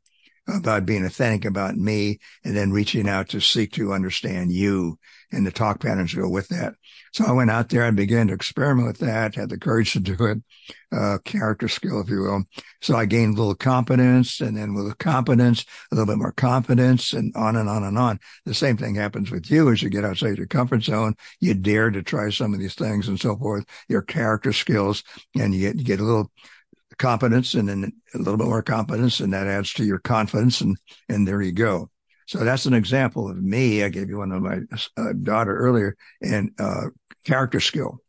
about 0.57 0.85
being 0.85 1.05
authentic 1.05 1.45
about 1.45 1.75
me 1.75 2.19
and 2.43 2.55
then 2.55 2.71
reaching 2.71 3.07
out 3.07 3.29
to 3.29 3.39
seek 3.39 3.71
to 3.73 3.93
understand 3.93 4.51
you 4.51 4.97
and 5.31 5.45
the 5.45 5.51
talk 5.51 5.79
patterns 5.79 6.13
go 6.13 6.27
with 6.27 6.47
that. 6.49 6.73
So 7.13 7.25
I 7.25 7.31
went 7.31 7.51
out 7.51 7.69
there 7.69 7.83
and 7.83 7.97
began 7.97 8.27
to 8.27 8.33
experiment 8.33 8.87
with 8.87 8.99
that, 8.99 9.35
had 9.35 9.49
the 9.49 9.57
courage 9.57 9.93
to 9.93 9.99
do 9.99 10.15
it, 10.25 10.37
uh, 10.91 11.17
character 11.23 11.67
skill, 11.67 12.01
if 12.01 12.09
you 12.09 12.21
will. 12.21 12.43
So 12.81 12.95
I 12.95 13.05
gained 13.05 13.35
a 13.35 13.39
little 13.39 13.55
competence 13.55 14.41
and 14.41 14.55
then 14.55 14.73
with 14.73 14.97
competence, 14.97 15.65
a 15.91 15.95
little 15.95 16.11
bit 16.11 16.19
more 16.19 16.31
confidence 16.31 17.13
and 17.13 17.35
on 17.35 17.55
and 17.55 17.69
on 17.69 17.83
and 17.83 17.97
on. 17.97 18.19
The 18.45 18.53
same 18.53 18.77
thing 18.77 18.95
happens 18.95 19.31
with 19.31 19.49
you 19.49 19.71
as 19.71 19.81
you 19.81 19.89
get 19.89 20.05
outside 20.05 20.37
your 20.37 20.47
comfort 20.47 20.83
zone. 20.83 21.15
You 21.39 21.53
dare 21.53 21.89
to 21.91 22.03
try 22.03 22.29
some 22.29 22.53
of 22.53 22.59
these 22.59 22.75
things 22.75 23.07
and 23.07 23.19
so 23.19 23.35
forth, 23.35 23.65
your 23.87 24.01
character 24.01 24.53
skills 24.53 25.03
and 25.35 25.53
you 25.53 25.61
get, 25.61 25.77
you 25.77 25.83
get 25.83 25.99
a 25.99 26.03
little 26.03 26.31
competence 26.97 27.53
and 27.53 27.69
then 27.69 27.91
a 28.13 28.17
little 28.17 28.37
bit 28.37 28.47
more 28.47 28.61
competence 28.61 29.19
and 29.19 29.33
that 29.33 29.47
adds 29.47 29.73
to 29.73 29.83
your 29.83 29.99
confidence 29.99 30.61
and, 30.61 30.77
and 31.07 31.27
there 31.27 31.41
you 31.41 31.51
go. 31.51 31.89
So 32.27 32.39
that's 32.39 32.65
an 32.65 32.73
example 32.73 33.29
of 33.29 33.41
me. 33.41 33.83
I 33.83 33.89
gave 33.89 34.09
you 34.09 34.17
one 34.17 34.31
of 34.31 34.41
my 34.41 34.59
uh, 34.97 35.13
daughter 35.23 35.55
earlier 35.55 35.95
and 36.21 36.51
uh, 36.59 36.87
character 37.25 37.59
skill. 37.59 37.99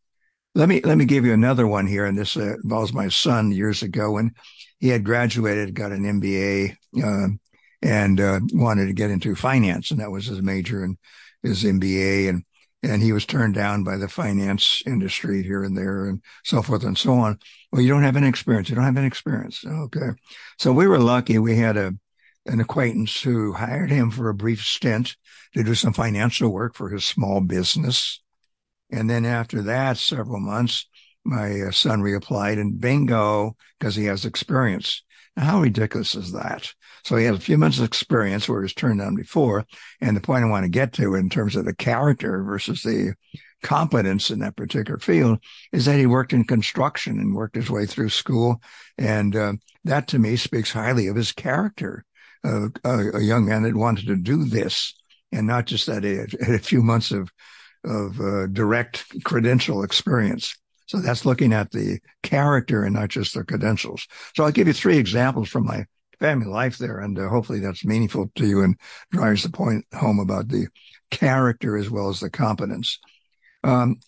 Let 0.53 0.67
me 0.67 0.81
let 0.81 0.97
me 0.97 1.05
give 1.05 1.25
you 1.25 1.31
another 1.33 1.65
one 1.65 1.87
here, 1.87 2.05
and 2.05 2.17
this 2.17 2.35
uh, 2.35 2.55
involves 2.61 2.91
my 2.91 3.07
son 3.07 3.53
years 3.53 3.83
ago 3.83 4.11
when 4.11 4.31
he 4.79 4.89
had 4.89 5.05
graduated, 5.05 5.73
got 5.73 5.93
an 5.93 6.03
MBA, 6.03 6.75
uh, 7.01 7.29
and 7.81 8.19
uh, 8.19 8.41
wanted 8.51 8.87
to 8.87 8.93
get 8.93 9.11
into 9.11 9.33
finance, 9.33 9.91
and 9.91 10.01
that 10.01 10.11
was 10.11 10.25
his 10.25 10.41
major. 10.41 10.83
And 10.83 10.97
his 11.43 11.63
MBA 11.63 12.29
and 12.29 12.43
and 12.83 13.01
he 13.01 13.11
was 13.11 13.25
turned 13.25 13.53
down 13.53 13.83
by 13.83 13.97
the 13.97 14.07
finance 14.07 14.81
industry 14.85 15.43
here 15.43 15.63
and 15.63 15.77
there 15.77 16.05
and 16.05 16.21
so 16.43 16.61
forth 16.61 16.83
and 16.83 16.97
so 16.97 17.13
on. 17.13 17.37
Well, 17.71 17.81
you 17.81 17.89
don't 17.89 18.03
have 18.03 18.17
any 18.17 18.27
experience. 18.27 18.69
You 18.69 18.75
don't 18.75 18.85
have 18.85 18.97
any 18.97 19.07
experience. 19.07 19.63
Okay. 19.65 20.09
So 20.57 20.71
we 20.73 20.87
were 20.87 20.99
lucky. 20.99 21.37
We 21.37 21.57
had 21.57 21.77
a, 21.77 21.93
an 22.47 22.59
acquaintance 22.59 23.21
who 23.21 23.53
hired 23.53 23.91
him 23.91 24.09
for 24.09 24.29
a 24.29 24.33
brief 24.33 24.63
stint 24.63 25.15
to 25.53 25.63
do 25.63 25.75
some 25.75 25.93
financial 25.93 26.51
work 26.51 26.75
for 26.75 26.89
his 26.89 27.05
small 27.05 27.41
business. 27.41 28.21
And 28.91 29.09
then 29.09 29.25
after 29.25 29.61
that, 29.63 29.97
several 29.97 30.39
months, 30.39 30.87
my 31.23 31.61
uh, 31.61 31.71
son 31.71 32.01
reapplied 32.01 32.59
and 32.59 32.79
bingo, 32.79 33.55
because 33.77 33.95
he 33.95 34.05
has 34.05 34.25
experience. 34.25 35.03
Now, 35.37 35.45
how 35.45 35.61
ridiculous 35.61 36.15
is 36.15 36.31
that? 36.31 36.73
So 37.03 37.15
he 37.15 37.25
has 37.25 37.37
a 37.37 37.41
few 37.41 37.57
months 37.57 37.79
of 37.79 37.85
experience 37.85 38.47
where 38.47 38.59
he 38.59 38.63
was 38.63 38.73
turned 38.73 38.99
down 38.99 39.15
before. 39.15 39.65
And 39.99 40.15
the 40.15 40.21
point 40.21 40.43
I 40.43 40.49
want 40.49 40.63
to 40.63 40.69
get 40.69 40.93
to 40.93 41.15
in 41.15 41.29
terms 41.29 41.55
of 41.55 41.65
the 41.65 41.75
character 41.75 42.43
versus 42.43 42.83
the 42.83 43.15
competence 43.61 44.31
in 44.31 44.39
that 44.39 44.55
particular 44.55 44.99
field 44.99 45.39
is 45.71 45.85
that 45.85 45.99
he 45.99 46.05
worked 46.05 46.33
in 46.33 46.43
construction 46.43 47.19
and 47.19 47.35
worked 47.35 47.55
his 47.55 47.69
way 47.69 47.85
through 47.85 48.09
school. 48.09 48.61
And 48.97 49.35
uh, 49.35 49.53
that 49.83 50.07
to 50.09 50.19
me 50.19 50.35
speaks 50.35 50.71
highly 50.71 51.07
of 51.07 51.15
his 51.15 51.31
character. 51.31 52.05
Uh, 52.43 52.69
a, 52.83 53.17
a, 53.17 53.21
young 53.21 53.45
man 53.45 53.61
that 53.61 53.75
wanted 53.75 54.07
to 54.07 54.15
do 54.15 54.45
this 54.45 54.95
and 55.31 55.45
not 55.45 55.67
just 55.67 55.85
that 55.85 56.03
he 56.03 56.15
had 56.15 56.55
a 56.55 56.57
few 56.57 56.81
months 56.81 57.11
of, 57.11 57.29
of 57.83 58.19
uh, 58.19 58.47
direct 58.47 59.05
credential 59.23 59.83
experience. 59.83 60.57
So 60.87 60.99
that's 60.99 61.23
looking 61.23 61.53
at 61.53 61.69
the 61.69 61.99
character 62.23 62.83
and 62.83 62.95
not 62.95 63.09
just 63.09 63.35
the 63.35 63.43
credentials. 63.43 64.07
So 64.35 64.43
I'll 64.43 64.51
give 64.51 64.67
you 64.67 64.73
three 64.73 64.97
examples 64.97 65.49
from 65.49 65.65
my 65.65 65.85
family 66.21 66.45
life 66.45 66.77
there, 66.77 66.99
and 66.99 67.19
uh, 67.19 67.27
hopefully 67.27 67.59
that's 67.59 67.83
meaningful 67.83 68.31
to 68.35 68.45
you 68.45 68.63
and 68.63 68.77
drives 69.11 69.43
the 69.43 69.49
point 69.49 69.83
home 69.93 70.19
about 70.19 70.47
the 70.47 70.67
character 71.09 71.75
as 71.75 71.89
well 71.89 72.07
as 72.07 72.21
the 72.21 72.29
competence. 72.29 72.99
Um, 73.63 73.99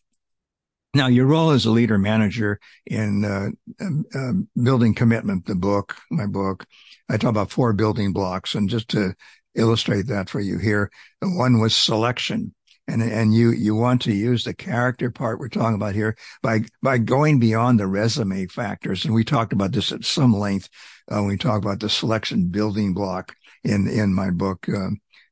now, 0.94 1.08
your 1.08 1.26
role 1.26 1.50
as 1.50 1.66
a 1.66 1.72
leader 1.72 1.98
manager 1.98 2.60
in 2.86 3.26
uh, 3.26 3.50
uh, 3.84 4.34
building 4.62 4.94
commitment, 4.94 5.48
the 5.48 5.56
book, 5.56 5.98
my 6.12 6.28
book, 6.28 6.68
I 7.10 7.18
talk 7.18 7.32
about 7.32 7.52
four 7.52 7.74
building 7.74 8.14
blocks, 8.14 8.54
and 8.54 8.70
just 8.70 8.90
to 8.90 9.16
illustrate 9.56 10.08
that 10.08 10.30
for 10.30 10.40
you 10.40 10.60
here, 10.60 10.92
one 11.20 11.60
was 11.60 11.76
selection 11.76 12.54
and 12.88 13.02
and 13.02 13.34
you 13.34 13.52
you 13.52 13.76
want 13.76 14.02
to 14.02 14.14
use 14.14 14.44
the 14.44 14.54
character 14.54 15.10
part 15.10 15.40
we're 15.40 15.48
talking 15.48 15.76
about 15.76 15.96
here 15.96 16.18
by 16.42 16.62
by 16.82 16.98
going 16.98 17.40
beyond 17.40 17.80
the 17.80 17.88
resume 17.88 18.46
factors 18.48 19.06
and 19.06 19.14
we 19.14 19.24
talked 19.24 19.54
about 19.54 19.72
this 19.72 19.92
at 19.92 20.04
some 20.04 20.34
length 20.34 20.70
uh, 21.12 21.24
we 21.24 21.38
talk 21.38 21.62
about 21.62 21.80
the 21.80 21.90
selection 21.90 22.48
building 22.48 22.94
block 22.94 23.36
in 23.64 23.88
in 23.88 24.14
my 24.14 24.30
book 24.30 24.68
uh, 24.70 24.90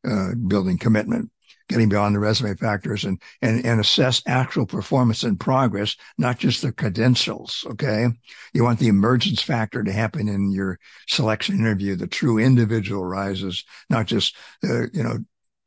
uh, 0.10 0.34
building 0.48 0.78
commitment 0.78 1.30
getting 1.70 1.88
beyond 1.88 2.14
the 2.14 2.20
resume 2.20 2.56
factors 2.56 3.04
and 3.04 3.22
and 3.42 3.66
and 3.66 3.80
assess 3.80 4.22
actual 4.28 4.66
performance 4.66 5.24
and 5.24 5.40
progress 5.40 5.96
not 6.18 6.38
just 6.38 6.62
the 6.62 6.72
credentials 6.72 7.66
okay 7.68 8.08
you 8.54 8.64
want 8.64 8.80
the 8.80 8.88
emergence 8.88 9.42
factor 9.42 9.84
to 9.84 9.92
happen 9.92 10.28
in 10.28 10.52
your 10.52 10.78
selection 11.08 11.58
interview 11.58 11.96
the 11.96 12.08
true 12.08 12.38
individual 12.38 13.06
rises 13.06 13.64
not 13.90 14.06
just 14.06 14.36
the 14.62 14.90
you 14.94 15.04
know 15.04 15.18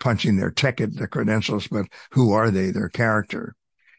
punching 0.04 0.36
their 0.36 0.50
ticket, 0.50 0.96
the 0.96 1.08
credentials, 1.08 1.66
but 1.66 1.86
who 2.10 2.32
are 2.32 2.50
they, 2.50 2.70
their 2.70 2.90
character. 2.90 3.56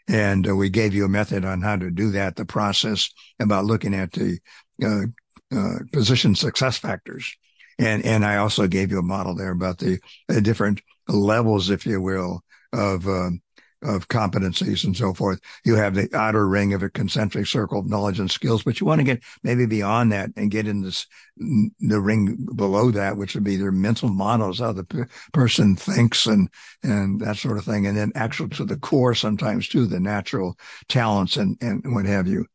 And 0.08 0.48
uh, 0.48 0.56
we 0.56 0.70
gave 0.70 0.94
you 0.94 1.06
a 1.06 1.10
method 1.10 1.44
on 1.44 1.62
how 1.62 1.78
to 1.78 1.90
do 1.90 2.12
that, 2.12 2.36
the 2.36 2.46
process 2.46 3.10
about 3.40 3.66
looking 3.66 3.96
at 3.96 4.12
the 4.12 4.38
uh, 4.84 5.08
uh, 5.52 5.80
position 5.92 6.36
success 6.36 6.78
factors. 6.78 7.36
And, 7.78 8.06
and 8.06 8.24
I 8.24 8.38
also 8.38 8.68
gave 8.68 8.92
you 8.92 9.00
a 9.00 9.04
model 9.04 9.36
there 9.36 9.52
about 9.52 9.80
the, 9.80 10.00
the 10.28 10.42
different 10.42 10.82
levels, 11.08 11.70
if 11.70 11.86
you 11.86 12.00
will, 12.02 12.44
of, 12.72 13.06
um, 13.08 13.42
of 13.84 14.08
competencies 14.08 14.84
and 14.84 14.96
so 14.96 15.14
forth. 15.14 15.40
You 15.64 15.76
have 15.76 15.94
the 15.94 16.10
outer 16.14 16.48
ring 16.48 16.74
of 16.74 16.82
a 16.82 16.90
concentric 16.90 17.46
circle 17.46 17.80
of 17.80 17.90
knowledge 17.90 18.20
and 18.20 18.32
skills, 18.32 18.64
but 18.64 18.80
you 18.80 18.88
want 18.88 19.00
to 19.00 19.06
get 19.06 19.22
maybe 19.44 19.66
beyond 19.66 20.12
that 20.12 20.32
and 20.36 20.50
get 20.50 20.68
in 20.68 20.82
this, 20.82 21.06
the 21.38 22.00
ring 22.00 22.48
below 22.56 22.90
that, 22.92 23.18
which 23.18 23.36
would 23.36 23.44
be 23.44 23.58
their 23.58 23.72
mental 23.72 24.10
models, 24.10 24.60
how 24.60 24.72
the 24.72 24.86
p- 24.86 25.04
person 25.34 25.76
thinks 25.76 26.26
and, 26.26 26.50
and 26.82 27.20
that 27.20 27.38
sort 27.38 27.58
of 27.58 27.66
thing. 27.66 27.86
And 27.86 27.96
then 27.96 28.12
actual 28.16 28.50
to 28.50 28.66
the 28.66 28.78
core 28.78 29.14
sometimes 29.14 29.68
too, 29.68 29.86
the 29.86 30.00
natural 30.00 30.58
talents 30.88 31.38
and, 31.38 31.58
and 31.62 31.94
what 31.94 32.06
have 32.06 32.28
you. 32.28 32.46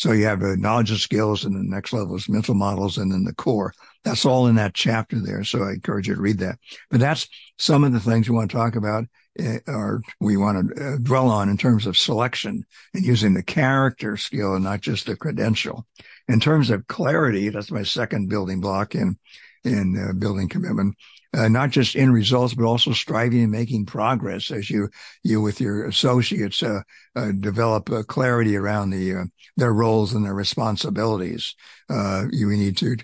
So 0.00 0.12
you 0.12 0.24
have 0.24 0.40
knowledge 0.40 0.90
and 0.90 0.98
skills 0.98 1.44
and 1.44 1.54
the 1.54 1.62
next 1.62 1.92
level 1.92 2.16
is 2.16 2.26
mental 2.26 2.54
models 2.54 2.96
and 2.96 3.12
then 3.12 3.24
the 3.24 3.34
core. 3.34 3.74
That's 4.02 4.24
all 4.24 4.46
in 4.46 4.54
that 4.54 4.72
chapter 4.72 5.20
there. 5.20 5.44
So 5.44 5.62
I 5.62 5.72
encourage 5.72 6.08
you 6.08 6.14
to 6.14 6.20
read 6.22 6.38
that. 6.38 6.58
But 6.90 7.00
that's 7.00 7.28
some 7.58 7.84
of 7.84 7.92
the 7.92 8.00
things 8.00 8.26
we 8.26 8.34
want 8.34 8.50
to 8.50 8.56
talk 8.56 8.76
about 8.76 9.04
uh, 9.38 9.58
or 9.66 10.00
we 10.18 10.38
want 10.38 10.74
to 10.74 10.94
uh, 10.94 10.96
dwell 11.02 11.28
on 11.28 11.50
in 11.50 11.58
terms 11.58 11.84
of 11.84 11.98
selection 11.98 12.64
and 12.94 13.04
using 13.04 13.34
the 13.34 13.42
character 13.42 14.16
skill 14.16 14.54
and 14.54 14.64
not 14.64 14.80
just 14.80 15.04
the 15.04 15.16
credential. 15.16 15.86
In 16.28 16.40
terms 16.40 16.70
of 16.70 16.86
clarity, 16.86 17.50
that's 17.50 17.70
my 17.70 17.82
second 17.82 18.30
building 18.30 18.62
block 18.62 18.94
in, 18.94 19.18
in 19.64 20.08
uh, 20.08 20.12
building 20.14 20.48
commitment 20.48 20.94
uh, 21.32 21.48
not 21.48 21.70
just 21.70 21.94
in 21.94 22.12
results, 22.12 22.54
but 22.54 22.64
also 22.64 22.92
striving 22.92 23.42
and 23.42 23.52
making 23.52 23.86
progress 23.86 24.50
as 24.50 24.68
you, 24.68 24.88
you 25.22 25.40
with 25.40 25.60
your 25.60 25.86
associates, 25.86 26.62
uh, 26.62 26.80
uh, 27.14 27.32
develop 27.38 27.90
uh, 27.90 28.02
clarity 28.02 28.56
around 28.56 28.90
the, 28.90 29.14
uh, 29.14 29.24
their 29.56 29.72
roles 29.72 30.12
and 30.12 30.24
their 30.24 30.34
responsibilities. 30.34 31.54
Uh, 31.88 32.24
you 32.30 32.48
need 32.48 32.76
to, 32.76 32.96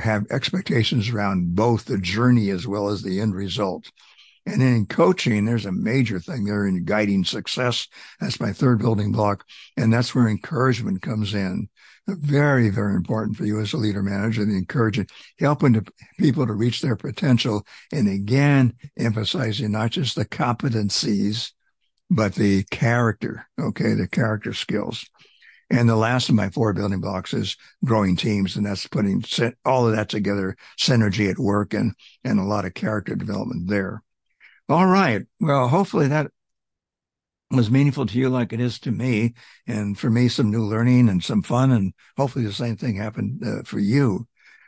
have 0.00 0.24
expectations 0.30 1.08
around 1.08 1.56
both 1.56 1.86
the 1.86 1.98
journey 1.98 2.50
as 2.50 2.68
well 2.68 2.88
as 2.88 3.02
the 3.02 3.20
end 3.20 3.34
result. 3.34 3.90
And 4.46 4.60
then 4.60 4.74
in 4.74 4.86
coaching, 4.86 5.44
there's 5.44 5.66
a 5.66 5.72
major 5.72 6.20
thing 6.20 6.44
there 6.44 6.66
in 6.66 6.84
guiding 6.84 7.24
success. 7.24 7.88
That's 8.20 8.40
my 8.40 8.52
third 8.52 8.78
building 8.78 9.10
block. 9.10 9.44
And 9.76 9.92
that's 9.92 10.14
where 10.14 10.28
encouragement 10.28 11.02
comes 11.02 11.34
in 11.34 11.68
very, 12.08 12.70
very 12.70 12.94
important 12.94 13.36
for 13.36 13.44
you 13.44 13.60
as 13.60 13.72
a 13.72 13.76
leader 13.76 14.02
manager, 14.02 14.44
the 14.44 14.56
encouraging, 14.56 15.08
helping 15.38 15.72
to, 15.72 15.84
people 16.18 16.46
to 16.46 16.52
reach 16.52 16.80
their 16.80 16.96
potential. 16.96 17.66
And 17.92 18.08
again, 18.08 18.74
emphasizing 18.96 19.72
not 19.72 19.90
just 19.90 20.14
the 20.14 20.24
competencies, 20.24 21.52
but 22.10 22.34
the 22.34 22.62
character. 22.64 23.48
Okay. 23.60 23.94
The 23.94 24.06
character 24.06 24.52
skills. 24.52 25.04
And 25.68 25.88
the 25.88 25.96
last 25.96 26.28
of 26.28 26.36
my 26.36 26.48
four 26.50 26.72
building 26.72 27.00
blocks 27.00 27.34
is 27.34 27.56
growing 27.84 28.14
teams. 28.14 28.54
And 28.54 28.64
that's 28.64 28.86
putting 28.86 29.24
all 29.64 29.88
of 29.88 29.96
that 29.96 30.08
together, 30.08 30.56
synergy 30.78 31.28
at 31.28 31.38
work 31.38 31.74
and, 31.74 31.92
and 32.22 32.38
a 32.38 32.44
lot 32.44 32.64
of 32.64 32.74
character 32.74 33.16
development 33.16 33.68
there. 33.68 34.02
All 34.68 34.86
right. 34.86 35.22
Well, 35.40 35.68
hopefully 35.68 36.08
that 36.08 36.30
was 37.50 37.70
meaningful 37.70 38.06
to 38.06 38.18
you 38.18 38.28
like 38.28 38.52
it 38.52 38.60
is 38.60 38.80
to 38.80 38.90
me. 38.90 39.34
And 39.66 39.96
for 39.96 40.10
me, 40.10 40.28
some 40.28 40.50
new 40.50 40.64
learning 40.64 41.08
and 41.08 41.22
some 41.22 41.42
fun. 41.42 41.70
And 41.70 41.92
hopefully 42.16 42.44
the 42.44 42.52
same 42.52 42.76
thing 42.76 42.96
happened 42.96 43.42
uh, 43.46 43.62
for 43.64 43.78
you. 43.78 44.26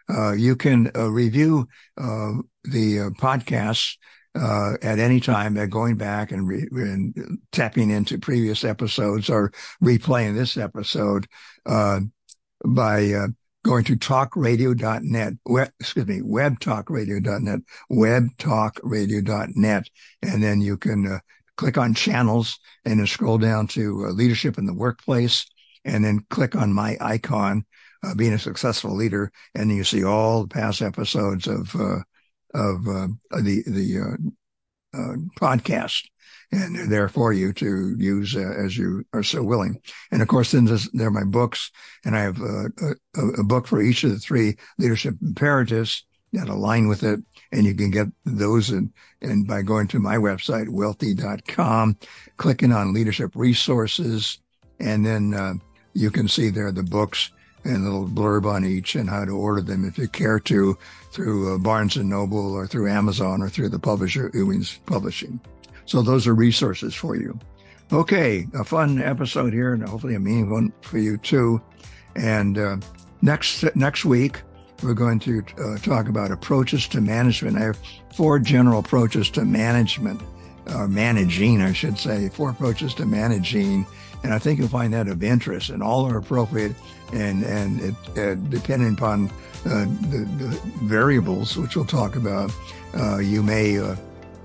Uh, 0.09 0.33
you 0.33 0.57
can 0.57 0.91
uh, 0.97 1.11
review 1.11 1.69
uh, 1.99 2.35
the 2.65 3.01
uh, 3.01 3.11
podcasts 3.21 3.97
uh, 4.35 4.75
at 4.83 4.99
any 4.99 5.21
time 5.21 5.55
by 5.55 5.67
going 5.67 5.97
back 5.97 6.31
and, 6.31 6.47
re- 6.47 6.69
and, 6.71 7.39
tapping 7.51 7.91
into 7.91 8.19
previous 8.19 8.63
episodes 8.63 9.29
or 9.29 9.53
replaying 9.83 10.35
this 10.35 10.57
episode 10.57 11.27
by 11.65 13.29
going 13.65 13.85
to 13.85 13.97
talkradio.net, 13.97 15.33
web, 15.45 15.71
excuse 15.81 16.07
me, 16.07 16.21
webtalkradio.net, 16.21 17.61
webtalkradio.net, 17.91 19.91
and 20.23 20.43
then 20.43 20.61
you 20.61 20.77
can 20.77 21.21
click 21.59 21.77
on 21.77 21.93
channels 21.93 22.59
and 22.87 23.01
then 23.01 23.07
scroll 23.07 23.37
down 23.37 23.67
to 23.67 24.07
uh, 24.07 24.13
leadership 24.13 24.57
in 24.57 24.65
the 24.65 24.73
workplace 24.73 25.45
and 25.85 26.05
then 26.05 26.25
click 26.31 26.57
on 26.57 26.73
my 26.73 26.97
icon, 27.01 27.65
uh, 28.05 28.15
being 28.15 28.33
a 28.33 28.39
successful 28.39 28.95
leader. 28.95 29.31
And 29.55 29.71
you 29.71 29.85
see 29.85 30.05
all 30.05 30.43
the 30.43 30.49
past 30.49 30.81
episodes 30.81 31.47
of, 31.47 31.75
uh, 31.75 31.99
of, 32.55 32.89
uh, 32.89 33.09
the, 33.43 33.63
the, 33.67 34.01
uh, 34.01 34.99
uh, 34.99 35.17
podcast. 35.39 36.05
And 36.51 36.75
they're 36.75 36.87
there 36.87 37.09
for 37.09 37.33
you 37.33 37.53
to 37.55 37.95
use 37.99 38.35
as 38.35 38.77
you 38.77 39.05
are 39.13 39.23
so 39.23 39.43
willing. 39.43 39.83
And 40.11 40.23
of 40.23 40.29
course, 40.29 40.53
then 40.53 40.65
there 40.95 41.09
are 41.09 41.11
my 41.11 41.25
books 41.25 41.71
and 42.05 42.17
I 42.17 42.21
have 42.21 42.41
a, 42.41 42.71
a, 43.17 43.21
a 43.41 43.45
book 43.45 43.67
for 43.67 43.83
each 43.83 44.05
of 44.05 44.11
the 44.11 44.19
three 44.19 44.57
leadership 44.79 45.17
imperatives 45.21 46.07
that 46.33 46.49
align 46.49 46.89
with 46.89 47.03
it. 47.03 47.21
And 47.53 47.67
you 47.67 47.75
can 47.75 47.91
get 47.91 48.09
those 48.25 48.71
and, 48.71 48.93
and 49.23 49.47
by 49.47 49.63
going 49.63 49.89
to 49.89 49.99
my 49.99 50.17
website, 50.17 50.69
welty.com, 50.69 51.97
clicking 52.37 52.73
on 52.73 52.93
leadership 52.93 53.33
resources, 53.35 54.39
and 54.81 55.05
then 55.05 55.35
uh, 55.35 55.55
you 55.95 56.11
can 56.11 56.29
see 56.29 56.51
there 56.51 56.71
the 56.73 56.83
books 56.83 57.31
and 57.65 57.77
a 57.77 57.91
little 57.91 58.07
blurb 58.07 58.47
on 58.47 58.65
each 58.65 58.95
and 58.95 59.11
how 59.11 59.25
to 59.25 59.33
order 59.33 59.61
them 59.61 59.85
if 59.85 59.99
you 59.99 60.09
care 60.09 60.39
to 60.39 60.79
through 61.11 61.55
uh, 61.55 61.59
Barnes 61.59 61.97
and 61.97 62.09
Noble 62.09 62.53
or 62.53 62.67
through 62.67 62.89
Amazon 62.89 63.43
or 63.43 63.49
through 63.49 63.71
the 63.71 63.79
publisher 63.79 64.31
Ewing's 64.33 64.79
Publishing. 64.87 65.41
So 65.89 66.03
those 66.03 66.27
are 66.27 66.35
resources 66.35 66.95
for 66.95 67.17
you. 67.17 67.39
Okay, 67.91 68.47
a 68.53 68.63
fun 68.63 69.01
episode 69.01 69.55
here 69.55 69.73
and 69.73 69.83
hopefully 69.83 70.15
a 70.15 70.21
meaningful 70.21 70.55
one 70.55 70.73
for 70.83 70.99
you 70.99 71.17
too. 71.17 71.63
And 72.15 72.59
uh, 72.59 72.77
next 73.23 73.65
next 73.75 74.05
week 74.05 74.43
we're 74.83 74.93
going 74.93 75.19
to 75.21 75.43
uh, 75.59 75.79
talk 75.79 76.09
about 76.09 76.31
approaches 76.31 76.87
to 76.89 77.01
management. 77.01 77.57
I 77.57 77.63
have 77.63 77.79
four 78.15 78.39
general 78.39 78.81
approaches 78.81 79.31
to 79.31 79.47
management 79.47 80.21
uh, 80.67 80.87
managing, 80.87 81.63
I 81.63 81.73
should 81.73 81.99
say, 81.99 82.29
four 82.29 82.51
approaches 82.51 82.93
to 82.95 83.07
managing. 83.07 83.87
And 84.23 84.35
I 84.35 84.39
think 84.39 84.59
you'll 84.59 84.69
find 84.69 84.93
that 84.93 85.09
of 85.09 85.23
interest, 85.23 85.71
and 85.71 85.83
all 85.83 86.05
are 86.05 86.19
appropriate. 86.19 86.75
And 87.15 87.45
and 87.45 87.81
it, 87.81 88.19
uh, 88.19 88.35
depending 88.51 88.93
upon 88.93 89.31
uh, 89.65 89.87
the, 90.11 90.29
the, 90.37 90.61
variables, 90.83 91.57
which 91.57 91.77
we'll 91.77 91.87
talk 91.87 92.15
about, 92.15 92.53
uh, 92.95 93.19
you 93.19 93.43
may 93.43 93.79
uh, 93.79 93.97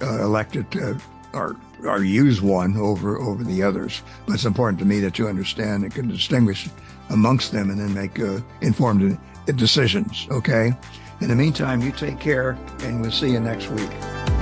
uh, 0.02 0.24
elect 0.24 0.56
it 0.56 0.74
or 1.34 1.56
or 1.84 2.04
use 2.04 2.42
one 2.42 2.78
over 2.78 3.18
over 3.18 3.44
the 3.44 3.64
others. 3.64 4.02
But 4.26 4.36
it's 4.36 4.46
important 4.46 4.80
to 4.80 4.86
me 4.86 5.00
that 5.02 5.20
you 5.20 5.28
understand 5.28 5.84
and 5.84 5.94
can 5.94 6.08
distinguish 6.08 6.70
amongst 7.10 7.52
them, 7.52 7.70
and 7.70 7.80
then 7.80 7.94
make 7.94 8.20
uh, 8.20 8.40
informed 8.62 9.18
uh, 9.48 9.52
decisions. 9.52 10.28
Okay. 10.32 10.74
In 11.22 11.30
the 11.30 11.36
meantime, 11.36 11.82
you 11.82 11.92
take 11.92 12.20
care, 12.20 12.58
and 12.80 13.02
we'll 13.02 13.12
see 13.12 13.32
you 13.32 13.40
next 13.40 13.70
week. 13.70 14.33